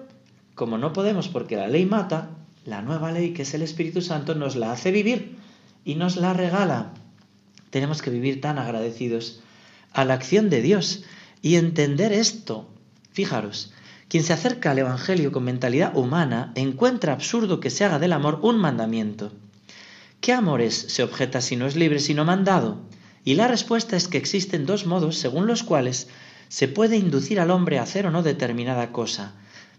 como 0.55 0.79
no 0.79 0.93
podemos 0.93 1.29
porque 1.29 1.57
la 1.57 1.69
ley 1.69 1.87
mata, 1.87 2.31
la 2.65 2.83
nueva 2.83 3.13
ley, 3.13 3.33
que 3.33 3.43
es 3.43 3.55
el 3.55 3.63
Espíritu 3.63 4.03
Santo, 4.03 4.35
nos 4.35 4.57
la 4.57 4.73
hace 4.73 4.91
vivir 4.91 5.37
y 5.85 5.95
nos 5.95 6.17
la 6.17 6.33
regala. 6.33 6.93
Tenemos 7.71 8.03
que 8.03 8.11
vivir 8.11 8.41
tan 8.41 8.59
agradecidos 8.59 9.41
a 9.93 10.05
la 10.05 10.15
acción 10.15 10.51
de 10.51 10.61
Dios 10.61 11.05
y 11.41 11.57
entender 11.57 12.13
esto. 12.13 12.69
Fijaros, 13.13 13.73
quien 14.09 14.25
se 14.25 14.33
acerca 14.33 14.73
al 14.73 14.81
Evangelio 14.81 15.33
con 15.33 15.45
mentalidad 15.45 15.97
humana 15.97 16.53
encuentra 16.57 17.13
absurdo 17.13 17.61
que 17.61 17.71
se 17.71 17.85
haga 17.85 17.99
del 17.99 18.13
amor 18.13 18.41
un 18.43 18.59
mandamiento. 18.59 19.33
¿Qué 20.21 20.33
amor 20.33 20.61
es? 20.61 20.75
se 20.75 21.03
objeta 21.03 21.41
si 21.41 21.57
no 21.57 21.67
es 21.67 21.77
libre, 21.77 21.99
sino 21.99 22.25
mandado. 22.25 22.79
Y 23.25 23.35
la 23.35 23.49
respuesta 23.49 23.97
es 23.97 24.09
que 24.09 24.19
existen 24.19 24.67
dos 24.67 24.87
modos 24.87 25.17
según 25.17 25.47
los 25.47 25.63
cuales 25.63 26.09
se 26.49 26.69
puede 26.69 26.97
inducir 26.97 27.41
al 27.41 27.51
hombre 27.51 27.79
a 27.79 27.83
hacer 27.83 28.07
o 28.07 28.11
no 28.11 28.23
determinada 28.23 28.93
cosa, 28.93 29.35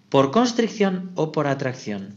por 0.10 0.32
constricción 0.32 1.12
o 1.16 1.32
por 1.32 1.48
atracción. 1.48 2.16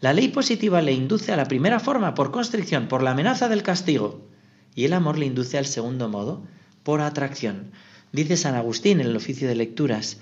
La 0.00 0.12
ley 0.12 0.28
positiva 0.28 0.82
le 0.82 0.92
induce 0.92 1.32
a 1.32 1.36
la 1.36 1.46
primera 1.46 1.80
forma, 1.80 2.14
por 2.14 2.30
constricción, 2.30 2.88
por 2.88 3.02
la 3.02 3.12
amenaza 3.12 3.48
del 3.48 3.62
castigo, 3.62 4.28
y 4.74 4.84
el 4.84 4.92
amor 4.92 5.18
le 5.18 5.26
induce 5.26 5.56
al 5.56 5.66
segundo 5.66 6.08
modo, 6.08 6.44
por 6.82 7.00
atracción. 7.00 7.72
Dice 8.12 8.36
San 8.36 8.54
Agustín 8.54 9.00
en 9.00 9.06
el 9.06 9.16
oficio 9.16 9.48
de 9.48 9.54
lecturas, 9.54 10.18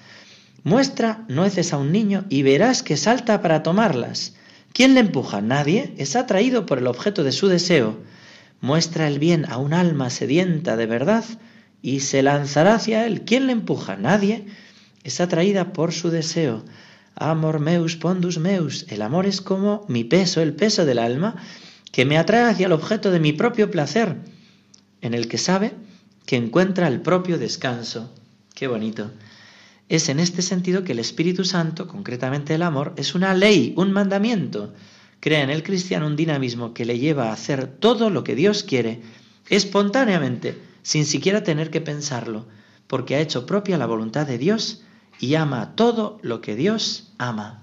muestra 0.62 1.24
nueces 1.28 1.72
a 1.72 1.78
un 1.78 1.90
niño 1.90 2.24
y 2.28 2.42
verás 2.42 2.82
que 2.82 2.96
salta 2.96 3.42
para 3.42 3.62
tomarlas. 3.62 4.34
¿Quién 4.72 4.94
le 4.94 5.00
empuja? 5.00 5.40
Nadie. 5.40 5.94
Es 5.98 6.16
atraído 6.16 6.66
por 6.66 6.78
el 6.78 6.86
objeto 6.86 7.24
de 7.24 7.32
su 7.32 7.48
deseo. 7.48 7.98
muestra 8.60 9.08
el 9.08 9.18
bien 9.18 9.44
a 9.48 9.58
un 9.58 9.74
alma 9.74 10.08
sedienta 10.08 10.76
de 10.76 10.86
verdad 10.86 11.24
y 11.82 12.00
se 12.00 12.22
lanzará 12.22 12.76
hacia 12.76 13.04
él. 13.06 13.22
¿Quién 13.22 13.46
le 13.46 13.52
empuja? 13.52 13.96
Nadie. 13.96 14.46
Es 15.04 15.20
atraída 15.20 15.72
por 15.72 15.92
su 15.92 16.10
deseo. 16.10 16.64
Amor 17.14 17.58
meus 17.58 17.96
pondus 17.96 18.38
meus. 18.38 18.86
El 18.88 19.02
amor 19.02 19.26
es 19.26 19.40
como 19.40 19.84
mi 19.88 20.04
peso, 20.04 20.40
el 20.40 20.54
peso 20.54 20.86
del 20.86 20.98
alma, 20.98 21.36
que 21.90 22.04
me 22.04 22.16
atrae 22.16 22.44
hacia 22.44 22.66
el 22.66 22.72
objeto 22.72 23.10
de 23.10 23.20
mi 23.20 23.32
propio 23.32 23.70
placer, 23.70 24.16
en 25.02 25.12
el 25.12 25.28
que 25.28 25.38
sabe 25.38 25.72
que 26.24 26.36
encuentra 26.36 26.88
el 26.88 27.02
propio 27.02 27.36
descanso. 27.36 28.10
Qué 28.54 28.68
bonito. 28.68 29.10
Es 29.92 30.08
en 30.08 30.20
este 30.20 30.40
sentido 30.40 30.84
que 30.84 30.92
el 30.92 31.00
Espíritu 31.00 31.44
Santo, 31.44 31.86
concretamente 31.86 32.54
el 32.54 32.62
amor, 32.62 32.94
es 32.96 33.14
una 33.14 33.34
ley, 33.34 33.74
un 33.76 33.92
mandamiento. 33.92 34.72
Crea 35.20 35.42
en 35.42 35.50
el 35.50 35.62
cristiano 35.62 36.06
un 36.06 36.16
dinamismo 36.16 36.72
que 36.72 36.86
le 36.86 36.98
lleva 36.98 37.28
a 37.28 37.34
hacer 37.34 37.66
todo 37.66 38.08
lo 38.08 38.24
que 38.24 38.34
Dios 38.34 38.62
quiere, 38.62 39.02
espontáneamente, 39.50 40.56
sin 40.80 41.04
siquiera 41.04 41.42
tener 41.42 41.68
que 41.68 41.82
pensarlo, 41.82 42.46
porque 42.86 43.16
ha 43.16 43.20
hecho 43.20 43.44
propia 43.44 43.76
la 43.76 43.84
voluntad 43.84 44.26
de 44.26 44.38
Dios 44.38 44.82
y 45.20 45.34
ama 45.34 45.76
todo 45.76 46.18
lo 46.22 46.40
que 46.40 46.56
Dios 46.56 47.12
ama. 47.18 47.62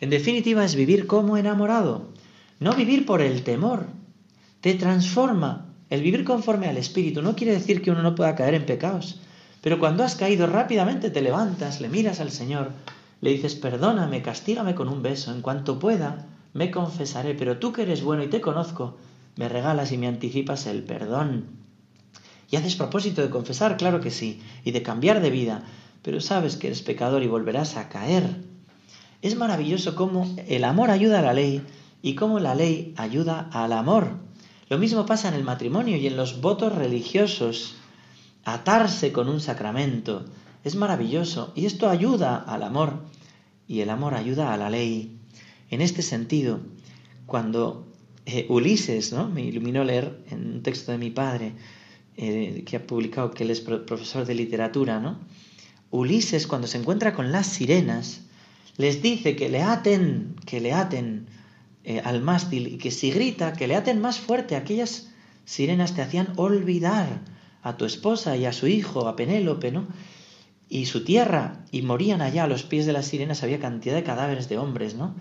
En 0.00 0.10
definitiva, 0.10 0.64
es 0.64 0.76
vivir 0.76 1.08
como 1.08 1.36
enamorado, 1.36 2.12
no 2.60 2.74
vivir 2.74 3.04
por 3.06 3.20
el 3.20 3.42
temor. 3.42 3.86
Te 4.60 4.74
transforma. 4.74 5.66
El 5.90 6.02
vivir 6.02 6.22
conforme 6.22 6.68
al 6.68 6.76
Espíritu 6.76 7.22
no 7.22 7.34
quiere 7.34 7.54
decir 7.54 7.82
que 7.82 7.90
uno 7.90 8.02
no 8.02 8.14
pueda 8.14 8.36
caer 8.36 8.54
en 8.54 8.66
pecados, 8.66 9.20
pero 9.66 9.80
cuando 9.80 10.04
has 10.04 10.14
caído 10.14 10.46
rápidamente 10.46 11.10
te 11.10 11.20
levantas, 11.20 11.80
le 11.80 11.88
miras 11.88 12.20
al 12.20 12.30
Señor, 12.30 12.70
le 13.20 13.30
dices, 13.30 13.56
perdóname, 13.56 14.22
castígame 14.22 14.76
con 14.76 14.88
un 14.88 15.02
beso, 15.02 15.32
en 15.32 15.42
cuanto 15.42 15.80
pueda, 15.80 16.28
me 16.54 16.70
confesaré, 16.70 17.34
pero 17.34 17.58
tú 17.58 17.72
que 17.72 17.82
eres 17.82 18.04
bueno 18.04 18.22
y 18.22 18.28
te 18.28 18.40
conozco, 18.40 18.96
me 19.34 19.48
regalas 19.48 19.90
y 19.90 19.98
me 19.98 20.06
anticipas 20.06 20.68
el 20.68 20.84
perdón. 20.84 21.46
Y 22.48 22.54
haces 22.54 22.76
propósito 22.76 23.22
de 23.22 23.30
confesar, 23.30 23.76
claro 23.76 24.00
que 24.00 24.12
sí, 24.12 24.40
y 24.64 24.70
de 24.70 24.84
cambiar 24.84 25.20
de 25.20 25.30
vida, 25.30 25.64
pero 26.00 26.20
sabes 26.20 26.54
que 26.54 26.68
eres 26.68 26.82
pecador 26.82 27.24
y 27.24 27.26
volverás 27.26 27.76
a 27.76 27.88
caer. 27.88 28.36
Es 29.20 29.34
maravilloso 29.34 29.96
cómo 29.96 30.32
el 30.46 30.62
amor 30.62 30.92
ayuda 30.92 31.18
a 31.18 31.22
la 31.22 31.34
ley 31.34 31.60
y 32.02 32.14
cómo 32.14 32.38
la 32.38 32.54
ley 32.54 32.94
ayuda 32.96 33.50
al 33.50 33.72
amor. 33.72 34.10
Lo 34.68 34.78
mismo 34.78 35.06
pasa 35.06 35.26
en 35.26 35.34
el 35.34 35.42
matrimonio 35.42 35.96
y 35.96 36.06
en 36.06 36.16
los 36.16 36.40
votos 36.40 36.72
religiosos. 36.72 37.74
Atarse 38.46 39.10
con 39.10 39.28
un 39.28 39.40
sacramento 39.40 40.24
es 40.62 40.76
maravilloso 40.76 41.52
y 41.56 41.66
esto 41.66 41.88
ayuda 41.88 42.36
al 42.36 42.62
amor 42.62 43.02
y 43.66 43.80
el 43.80 43.90
amor 43.90 44.14
ayuda 44.14 44.54
a 44.54 44.56
la 44.56 44.70
ley. 44.70 45.18
En 45.68 45.80
este 45.80 46.00
sentido, 46.00 46.60
cuando 47.26 47.88
eh, 48.24 48.46
Ulises, 48.48 49.12
¿no? 49.12 49.28
me 49.28 49.42
iluminó 49.42 49.82
leer 49.82 50.22
en 50.30 50.46
un 50.46 50.62
texto 50.62 50.92
de 50.92 50.98
mi 50.98 51.10
padre, 51.10 51.54
eh, 52.16 52.62
que 52.64 52.76
ha 52.76 52.86
publicado, 52.86 53.32
que 53.32 53.42
él 53.42 53.50
es 53.50 53.60
profesor 53.60 54.24
de 54.24 54.36
literatura, 54.36 55.00
¿no? 55.00 55.18
Ulises, 55.90 56.46
cuando 56.46 56.68
se 56.68 56.78
encuentra 56.78 57.14
con 57.14 57.32
las 57.32 57.48
sirenas, 57.48 58.20
les 58.76 59.02
dice 59.02 59.34
que 59.34 59.48
le 59.48 59.62
aten, 59.62 60.36
que 60.46 60.60
le 60.60 60.72
aten 60.72 61.26
eh, 61.82 62.00
al 62.04 62.22
mástil 62.22 62.68
y 62.68 62.78
que 62.78 62.92
si 62.92 63.10
grita, 63.10 63.54
que 63.54 63.66
le 63.66 63.74
aten 63.74 64.00
más 64.00 64.20
fuerte. 64.20 64.54
Aquellas 64.54 65.08
sirenas 65.44 65.96
te 65.96 66.02
hacían 66.02 66.32
olvidar 66.36 67.34
a 67.66 67.76
tu 67.76 67.84
esposa 67.84 68.36
y 68.36 68.46
a 68.46 68.52
su 68.52 68.68
hijo, 68.68 69.08
a 69.08 69.16
Penélope, 69.16 69.72
¿no? 69.72 69.88
Y 70.68 70.86
su 70.86 71.02
tierra, 71.02 71.64
y 71.72 71.82
morían 71.82 72.22
allá 72.22 72.44
a 72.44 72.46
los 72.46 72.62
pies 72.62 72.86
de 72.86 72.92
las 72.92 73.06
sirenas, 73.06 73.42
había 73.42 73.58
cantidad 73.58 73.96
de 73.96 74.04
cadáveres 74.04 74.48
de 74.48 74.56
hombres, 74.56 74.94
¿no? 74.94 75.16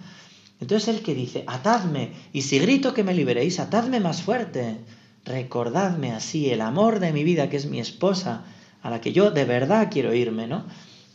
Entonces 0.62 0.90
el 0.90 1.02
que 1.02 1.16
dice, 1.16 1.44
atadme, 1.48 2.12
y 2.34 2.44
si 2.44 2.60
grito 2.60 2.94
que 2.94 3.04
me 3.04 3.16
liberéis, 3.16 3.60
atadme 3.60 4.00
más 4.00 4.22
fuerte. 4.22 4.78
Recordadme 5.26 6.12
así 6.12 6.52
el 6.52 6.62
amor 6.62 7.00
de 7.00 7.14
mi 7.14 7.24
vida, 7.24 7.50
que 7.50 7.58
es 7.58 7.66
mi 7.66 7.80
esposa, 7.80 8.46
a 8.84 8.92
la 8.92 9.02
que 9.02 9.12
yo 9.12 9.32
de 9.32 9.46
verdad 9.46 9.90
quiero 9.92 10.14
irme, 10.14 10.46
¿no? 10.46 10.66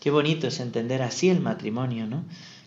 Qué 0.00 0.10
bonito 0.10 0.48
es 0.48 0.58
entender 0.58 1.00
así 1.00 1.28
el 1.30 1.40
matrimonio, 1.40 2.08
¿no? 2.08 2.24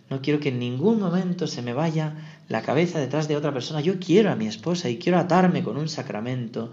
No 0.10 0.22
quiero 0.22 0.40
que 0.40 0.50
en 0.50 0.60
ningún 0.60 1.02
momento 1.02 1.48
se 1.48 1.62
me 1.62 1.74
vaya 1.74 2.16
la 2.48 2.62
cabeza 2.62 3.00
detrás 3.00 3.28
de 3.28 3.36
otra 3.36 3.52
persona. 3.52 3.82
Yo 3.82 4.00
quiero 4.00 4.32
a 4.32 4.36
mi 4.36 4.48
esposa 4.48 4.90
y 4.90 5.00
quiero 5.00 5.20
atarme 5.20 5.64
con 5.64 5.76
un 5.76 5.90
sacramento, 5.90 6.72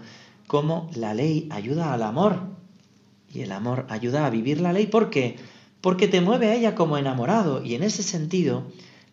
como 0.51 0.89
la 0.95 1.13
ley 1.13 1.47
ayuda 1.49 1.93
al 1.93 2.03
amor. 2.03 2.41
Y 3.33 3.39
el 3.39 3.53
amor 3.53 3.85
ayuda 3.87 4.25
a 4.25 4.29
vivir 4.29 4.59
la 4.59 4.73
ley. 4.73 4.85
¿Por 4.85 5.09
qué? 5.09 5.37
Porque 5.79 6.09
te 6.09 6.19
mueve 6.19 6.49
a 6.49 6.55
ella 6.55 6.75
como 6.75 6.97
enamorado. 6.97 7.63
Y 7.63 7.75
en 7.75 7.83
ese 7.83 8.03
sentido, 8.03 8.65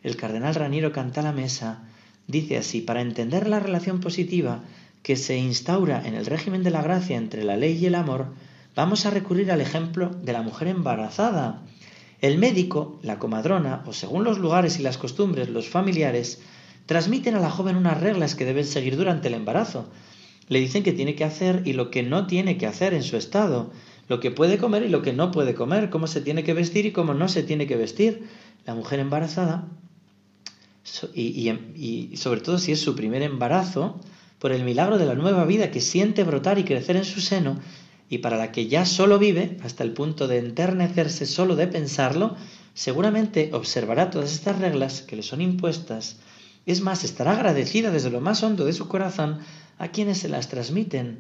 el 0.03 0.17
cardenal 0.17 0.57
Raniero 0.57 0.91
canta 0.91 1.23
la 1.23 1.31
mesa, 1.31 1.85
dice 2.27 2.59
así, 2.59 2.81
para 2.81 3.03
entender 3.03 3.47
la 3.47 3.61
relación 3.61 4.01
positiva 4.01 4.65
que 5.05 5.15
se 5.15 5.39
instaura 5.39 6.05
en 6.05 6.17
el 6.17 6.27
régimen 6.27 6.65
de 6.65 6.73
la 6.73 6.83
gracia 6.83 7.17
entre 7.17 7.45
la 7.45 7.57
ley 7.57 7.79
y 7.79 7.87
el 7.87 7.95
amor, 7.95 8.33
vamos 8.75 9.07
a 9.07 9.11
recurrir 9.11 9.53
al 9.53 9.61
ejemplo 9.61 10.11
de 10.11 10.33
la 10.33 10.43
mujer 10.43 10.67
embarazada. 10.67 11.63
El 12.21 12.39
médico, 12.39 12.99
la 13.05 13.21
comadrona, 13.21 13.85
o 13.87 13.93
según 13.93 14.25
los 14.25 14.39
lugares 14.39 14.81
y 14.81 14.83
las 14.83 14.99
costumbres, 14.99 15.49
los 15.49 15.69
familiares, 15.69 16.43
transmiten 16.87 17.37
a 17.37 17.41
la 17.41 17.51
joven 17.51 17.77
unas 17.77 18.01
reglas 18.01 18.35
que 18.35 18.45
deben 18.45 18.65
seguir 18.65 18.97
durante 18.97 19.29
el 19.29 19.35
embarazo. 19.35 19.89
Le 20.49 20.61
dicen 20.61 20.83
qué 20.83 20.93
tiene 20.93 21.15
que 21.15 21.25
hacer 21.25 21.63
y 21.65 21.75
lo 21.75 21.91
que 21.91 22.03
no 22.03 22.27
tiene 22.27 22.57
que 22.57 22.67
hacer 22.67 22.95
en 22.95 23.03
su 23.03 23.17
estado, 23.17 23.71
lo 24.09 24.21
que 24.21 24.31
puede 24.31 24.59
comer 24.59 24.83
y 24.83 24.89
lo 24.89 25.03
que 25.03 25.13
no 25.13 25.31
puede 25.31 25.55
comer, 25.55 25.91
cómo 25.91 26.07
se 26.07 26.21
tiene 26.21 26.45
que 26.45 26.55
vestir 26.55 26.87
y 26.87 26.93
cómo 26.93 27.15
no 27.15 27.29
se 27.29 27.43
tiene 27.43 27.67
que 27.67 27.77
vestir. 27.77 28.29
La 28.65 28.75
mujer 28.75 29.01
embarazada, 29.01 29.69
y, 31.15 31.51
y 31.77 32.17
sobre 32.17 32.41
todo 32.41 32.59
si 32.59 32.73
es 32.73 32.81
su 32.81 32.95
primer 32.95 33.23
embarazo, 33.23 34.01
por 34.39 34.53
el 34.53 34.65
milagro 34.65 34.99
de 34.99 35.07
la 35.07 35.15
nueva 35.15 35.45
vida 35.45 35.71
que 35.71 35.81
siente 35.81 36.25
brotar 36.25 36.59
y 36.59 36.65
crecer 36.65 36.97
en 36.97 37.05
su 37.05 37.21
seno, 37.21 37.59
y 38.09 38.19
para 38.19 38.37
la 38.37 38.53
que 38.53 38.69
ya 38.69 38.87
solo 38.87 39.19
vive, 39.19 39.59
hasta 39.63 39.85
el 39.85 39.93
punto 39.93 40.29
de 40.29 40.39
enternecerse 40.39 41.27
solo 41.27 41.57
de 41.57 41.67
pensarlo, 41.67 42.37
seguramente 42.73 43.51
observará 43.53 44.11
todas 44.11 44.33
estas 44.33 44.59
reglas 44.59 45.03
que 45.03 45.17
le 45.17 45.23
son 45.23 45.41
impuestas. 45.41 46.17
Es 46.65 46.81
más, 46.81 47.05
estará 47.05 47.33
agradecida 47.33 47.91
desde 47.91 48.11
lo 48.11 48.21
más 48.21 48.43
hondo 48.43 48.65
de 48.65 48.73
su 48.73 48.89
corazón 48.89 49.41
a 49.79 49.89
quienes 49.89 50.19
se 50.19 50.29
las 50.29 50.49
transmiten. 50.49 51.19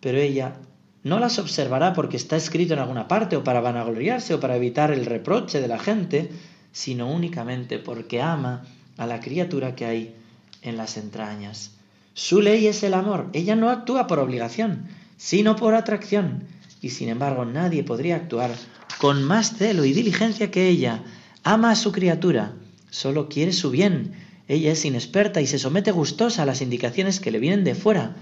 Pero 0.00 0.18
ella 0.18 0.56
no 1.04 1.18
las 1.18 1.38
observará 1.38 1.92
porque 1.92 2.16
está 2.16 2.36
escrito 2.36 2.74
en 2.74 2.80
alguna 2.80 3.08
parte 3.08 3.36
o 3.36 3.44
para 3.44 3.60
vanagloriarse 3.60 4.34
o 4.34 4.40
para 4.40 4.56
evitar 4.56 4.90
el 4.90 5.06
reproche 5.06 5.60
de 5.60 5.68
la 5.68 5.78
gente, 5.78 6.30
sino 6.72 7.10
únicamente 7.10 7.78
porque 7.78 8.22
ama 8.22 8.64
a 8.96 9.06
la 9.06 9.20
criatura 9.20 9.74
que 9.74 9.84
hay 9.84 10.14
en 10.62 10.76
las 10.76 10.96
entrañas. 10.96 11.72
Su 12.14 12.40
ley 12.40 12.66
es 12.66 12.82
el 12.82 12.94
amor. 12.94 13.28
Ella 13.32 13.56
no 13.56 13.70
actúa 13.70 14.06
por 14.06 14.18
obligación, 14.18 14.86
sino 15.16 15.56
por 15.56 15.74
atracción. 15.74 16.44
Y 16.80 16.90
sin 16.90 17.08
embargo 17.08 17.44
nadie 17.44 17.84
podría 17.84 18.16
actuar 18.16 18.50
con 18.98 19.22
más 19.22 19.56
celo 19.56 19.84
y 19.84 19.92
diligencia 19.92 20.50
que 20.50 20.68
ella. 20.68 21.02
Ama 21.42 21.72
a 21.72 21.76
su 21.76 21.90
criatura, 21.90 22.52
solo 22.90 23.28
quiere 23.28 23.52
su 23.52 23.70
bien. 23.70 24.14
Ella 24.48 24.72
es 24.72 24.84
inexperta 24.84 25.40
y 25.40 25.46
se 25.46 25.58
somete 25.58 25.90
gustosa 25.92 26.42
a 26.42 26.46
las 26.46 26.62
indicaciones 26.62 27.20
que 27.20 27.30
le 27.30 27.38
vienen 27.38 27.64
de 27.64 27.74
fuera, 27.74 28.16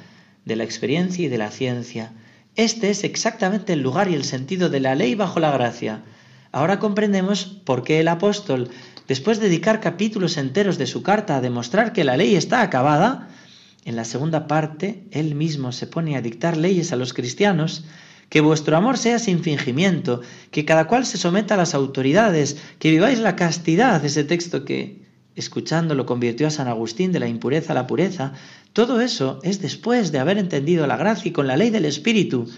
de 0.45 0.57
la 0.57 0.65
experiencia 0.65 1.25
y 1.25 1.29
de 1.29 1.39
la 1.39 1.51
ciencia. 1.51 2.13
Este 2.57 2.91
es 2.91 3.05
exactamente 3.05 3.73
el 3.73 3.81
lugar 3.81 4.11
y 4.11 4.15
el 4.15 4.25
sentido 4.25 4.69
de 4.69 4.81
la 4.81 4.95
ley 4.95 5.15
bajo 5.15 5.41
la 5.41 5.51
gracia. 5.51 6.03
Ahora 6.53 6.79
comprendemos 6.79 7.45
por 7.45 7.85
qué 7.85 8.01
el 8.01 8.09
apóstol, 8.09 8.71
después 9.07 9.39
de 9.39 9.49
dedicar 9.49 9.81
capítulos 9.81 10.37
enteros 10.37 10.79
de 10.79 10.87
su 10.87 11.03
carta 11.03 11.37
a 11.37 11.41
demostrar 11.41 11.93
que 11.93 12.05
la 12.05 12.17
ley 12.17 12.35
está 12.35 12.63
acabada, 12.63 13.29
en 13.85 13.97
la 13.97 14.05
segunda 14.05 14.47
parte, 14.47 15.05
él 15.11 15.35
mismo 15.35 15.73
se 15.73 15.87
pone 15.87 16.17
a 16.17 16.23
dictar 16.23 16.57
leyes 16.57 16.93
a 16.93 16.97
los 16.97 17.15
cristianos, 17.15 17.85
que 18.29 18.41
vuestro 18.41 18.77
amor 18.77 18.99
sea 18.99 19.19
sin 19.19 19.43
fingimiento, 19.43 20.21
que 20.51 20.65
cada 20.65 20.87
cual 20.87 21.07
se 21.07 21.19
someta 21.19 21.55
a 21.55 21.57
las 21.57 21.75
autoridades, 21.75 22.59
que 22.79 22.91
viváis 22.91 23.19
la 23.19 23.37
castidad, 23.37 24.05
ese 24.05 24.23
texto 24.25 24.65
que, 24.65 25.10
escuchando, 25.41 25.95
lo 25.95 26.07
convirtió 26.07 26.47
a 26.47 26.51
San 26.51 26.69
Agustín 26.69 27.11
de 27.11 27.19
la 27.19 27.29
impureza 27.29 27.73
a 27.73 27.75
la 27.75 27.87
pureza, 27.87 28.33
todo 28.73 29.01
eso 29.01 29.41
es 29.43 29.61
después 29.61 30.13
de 30.13 30.21
haber 30.21 30.39
entendido 30.39 30.87
la 30.87 30.97
gracia 30.97 31.29
y 31.29 31.33
con 31.33 31.49
la 31.49 31.57
ley 31.57 31.71
del 31.71 31.85
Espíritu. 31.85 32.49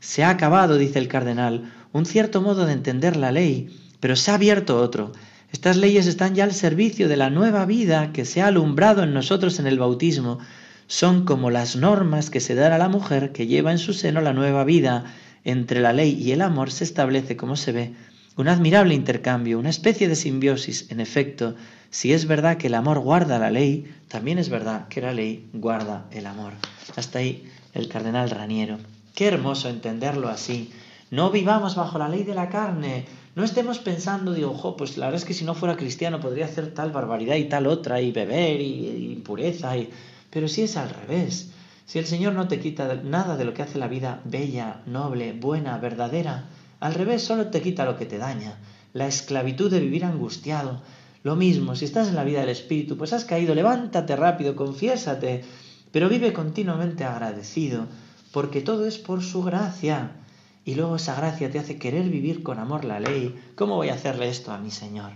Se 0.00 0.24
ha 0.24 0.30
acabado, 0.30 0.78
dice 0.78 0.98
el 0.98 1.08
cardenal, 1.08 1.72
un 1.92 2.06
cierto 2.06 2.40
modo 2.40 2.64
de 2.64 2.72
entender 2.72 3.16
la 3.16 3.32
ley, 3.32 3.68
pero 4.00 4.16
se 4.16 4.30
ha 4.30 4.34
abierto 4.34 4.80
otro. 4.80 5.12
Estas 5.52 5.76
leyes 5.76 6.06
están 6.06 6.34
ya 6.34 6.44
al 6.44 6.52
servicio 6.52 7.08
de 7.08 7.16
la 7.16 7.30
nueva 7.30 7.66
vida 7.66 8.12
que 8.12 8.24
se 8.24 8.40
ha 8.40 8.46
alumbrado 8.46 9.02
en 9.02 9.12
nosotros 9.12 9.58
en 9.58 9.66
el 9.66 9.78
bautismo, 9.78 10.38
son 10.86 11.26
como 11.26 11.50
las 11.50 11.76
normas 11.76 12.30
que 12.30 12.40
se 12.40 12.54
dan 12.54 12.72
a 12.72 12.78
la 12.78 12.88
mujer 12.88 13.32
que 13.32 13.46
lleva 13.46 13.72
en 13.72 13.78
su 13.78 13.92
seno 13.92 14.22
la 14.22 14.32
nueva 14.32 14.64
vida. 14.64 15.04
Entre 15.44 15.80
la 15.80 15.92
ley 15.92 16.14
y 16.20 16.32
el 16.32 16.40
amor 16.40 16.70
se 16.70 16.84
establece, 16.84 17.36
como 17.36 17.56
se 17.56 17.72
ve, 17.72 17.94
un 18.38 18.48
admirable 18.48 18.94
intercambio, 18.94 19.58
una 19.58 19.68
especie 19.68 20.08
de 20.08 20.16
simbiosis. 20.16 20.90
En 20.90 21.00
efecto, 21.00 21.56
si 21.90 22.12
es 22.14 22.26
verdad 22.26 22.56
que 22.56 22.68
el 22.68 22.74
amor 22.74 23.00
guarda 23.00 23.38
la 23.38 23.50
ley, 23.50 23.92
también 24.08 24.38
es 24.38 24.48
verdad 24.48 24.88
que 24.88 25.02
la 25.02 25.12
ley 25.12 25.50
guarda 25.52 26.06
el 26.12 26.24
amor. 26.24 26.52
Hasta 26.96 27.18
ahí 27.18 27.44
el 27.74 27.88
cardenal 27.88 28.30
Raniero. 28.30 28.78
Qué 29.14 29.26
hermoso 29.26 29.68
entenderlo 29.68 30.28
así. 30.28 30.70
No 31.10 31.30
vivamos 31.30 31.76
bajo 31.76 31.98
la 31.98 32.08
ley 32.08 32.22
de 32.22 32.34
la 32.34 32.48
carne. 32.48 33.04
No 33.34 33.44
estemos 33.44 33.80
pensando, 33.80 34.32
digo, 34.32 34.52
ojo, 34.52 34.76
pues 34.76 34.96
la 34.96 35.06
verdad 35.06 35.20
es 35.20 35.26
que 35.26 35.34
si 35.34 35.44
no 35.44 35.54
fuera 35.54 35.76
cristiano 35.76 36.20
podría 36.20 36.46
hacer 36.46 36.72
tal 36.72 36.92
barbaridad 36.92 37.36
y 37.36 37.44
tal 37.44 37.66
otra, 37.66 38.00
y 38.00 38.12
beber 38.12 38.60
y, 38.60 38.86
y 38.86 39.12
impureza 39.12 39.76
y 39.76 39.90
pero 40.30 40.48
si 40.48 40.62
es 40.62 40.76
al 40.76 40.90
revés, 40.90 41.50
Si 41.86 41.98
el 41.98 42.04
Señor 42.04 42.34
no 42.34 42.48
te 42.48 42.60
quita 42.60 42.96
nada 43.02 43.38
de 43.38 43.46
lo 43.46 43.54
que 43.54 43.62
hace 43.62 43.78
la 43.78 43.88
vida 43.88 44.20
bella, 44.24 44.82
noble, 44.84 45.32
buena, 45.32 45.78
verdadera, 45.78 46.44
al 46.80 46.94
revés, 46.94 47.22
solo 47.22 47.48
te 47.48 47.60
quita 47.60 47.84
lo 47.84 47.96
que 47.96 48.06
te 48.06 48.18
daña, 48.18 48.58
la 48.92 49.06
esclavitud 49.06 49.70
de 49.70 49.80
vivir 49.80 50.04
angustiado. 50.04 50.80
Lo 51.24 51.36
mismo, 51.36 51.74
si 51.74 51.84
estás 51.84 52.08
en 52.08 52.14
la 52.14 52.24
vida 52.24 52.40
del 52.40 52.48
Espíritu, 52.50 52.96
pues 52.96 53.12
has 53.12 53.24
caído, 53.24 53.54
levántate 53.54 54.14
rápido, 54.14 54.54
confiésate, 54.54 55.44
pero 55.90 56.08
vive 56.08 56.32
continuamente 56.32 57.04
agradecido, 57.04 57.86
porque 58.32 58.60
todo 58.60 58.86
es 58.86 58.98
por 58.98 59.22
su 59.22 59.42
gracia. 59.42 60.12
Y 60.64 60.74
luego 60.74 60.96
esa 60.96 61.14
gracia 61.16 61.50
te 61.50 61.58
hace 61.58 61.78
querer 61.78 62.08
vivir 62.08 62.42
con 62.42 62.58
amor 62.58 62.84
la 62.84 63.00
ley. 63.00 63.34
¿Cómo 63.56 63.76
voy 63.76 63.88
a 63.88 63.94
hacerle 63.94 64.28
esto 64.28 64.52
a 64.52 64.58
mi 64.58 64.70
Señor? 64.70 65.12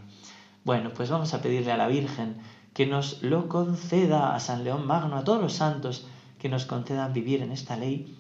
Bueno, 0.65 0.93
pues 0.95 1.11
vamos 1.11 1.35
a 1.35 1.43
pedirle 1.43 1.73
a 1.73 1.77
la 1.77 1.89
Virgen 1.89 2.37
que 2.73 2.87
nos 2.87 3.23
lo 3.23 3.49
conceda 3.49 4.35
a 4.35 4.41
San 4.41 4.65
León 4.65 4.87
Magno, 4.87 5.17
a 5.17 5.25
todos 5.25 5.43
los 5.43 5.53
santos, 5.53 6.07
que 6.39 6.49
nos 6.49 6.65
concedan 6.65 7.13
vivir 7.13 7.43
en 7.43 7.53
esta 7.53 7.77
ley 7.77 8.17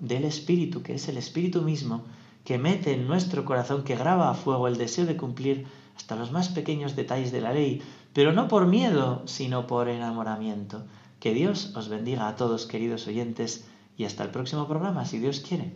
del 0.00 0.24
Espíritu, 0.24 0.82
que 0.82 0.94
es 0.94 1.08
el 1.08 1.16
Espíritu 1.16 1.62
mismo, 1.62 2.04
que 2.46 2.58
mete 2.58 2.94
en 2.94 3.08
nuestro 3.08 3.44
corazón, 3.44 3.82
que 3.82 3.96
graba 3.96 4.30
a 4.30 4.34
fuego 4.34 4.68
el 4.68 4.78
deseo 4.78 5.04
de 5.04 5.16
cumplir 5.16 5.66
hasta 5.96 6.14
los 6.14 6.30
más 6.30 6.48
pequeños 6.48 6.94
detalles 6.94 7.32
de 7.32 7.40
la 7.40 7.52
ley, 7.52 7.82
pero 8.12 8.32
no 8.32 8.46
por 8.46 8.66
miedo, 8.66 9.22
sino 9.26 9.66
por 9.66 9.88
enamoramiento. 9.88 10.84
Que 11.18 11.34
Dios 11.34 11.72
os 11.74 11.88
bendiga 11.88 12.28
a 12.28 12.36
todos, 12.36 12.66
queridos 12.66 13.08
oyentes, 13.08 13.66
y 13.98 14.04
hasta 14.04 14.22
el 14.22 14.30
próximo 14.30 14.68
programa, 14.68 15.04
si 15.04 15.18
Dios 15.18 15.40
quiere. 15.40 15.72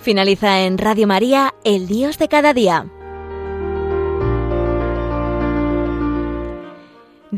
Finaliza 0.00 0.62
en 0.62 0.76
Radio 0.76 1.06
María, 1.06 1.54
El 1.62 1.86
Dios 1.86 2.18
de 2.18 2.26
cada 2.26 2.52
día. 2.52 2.90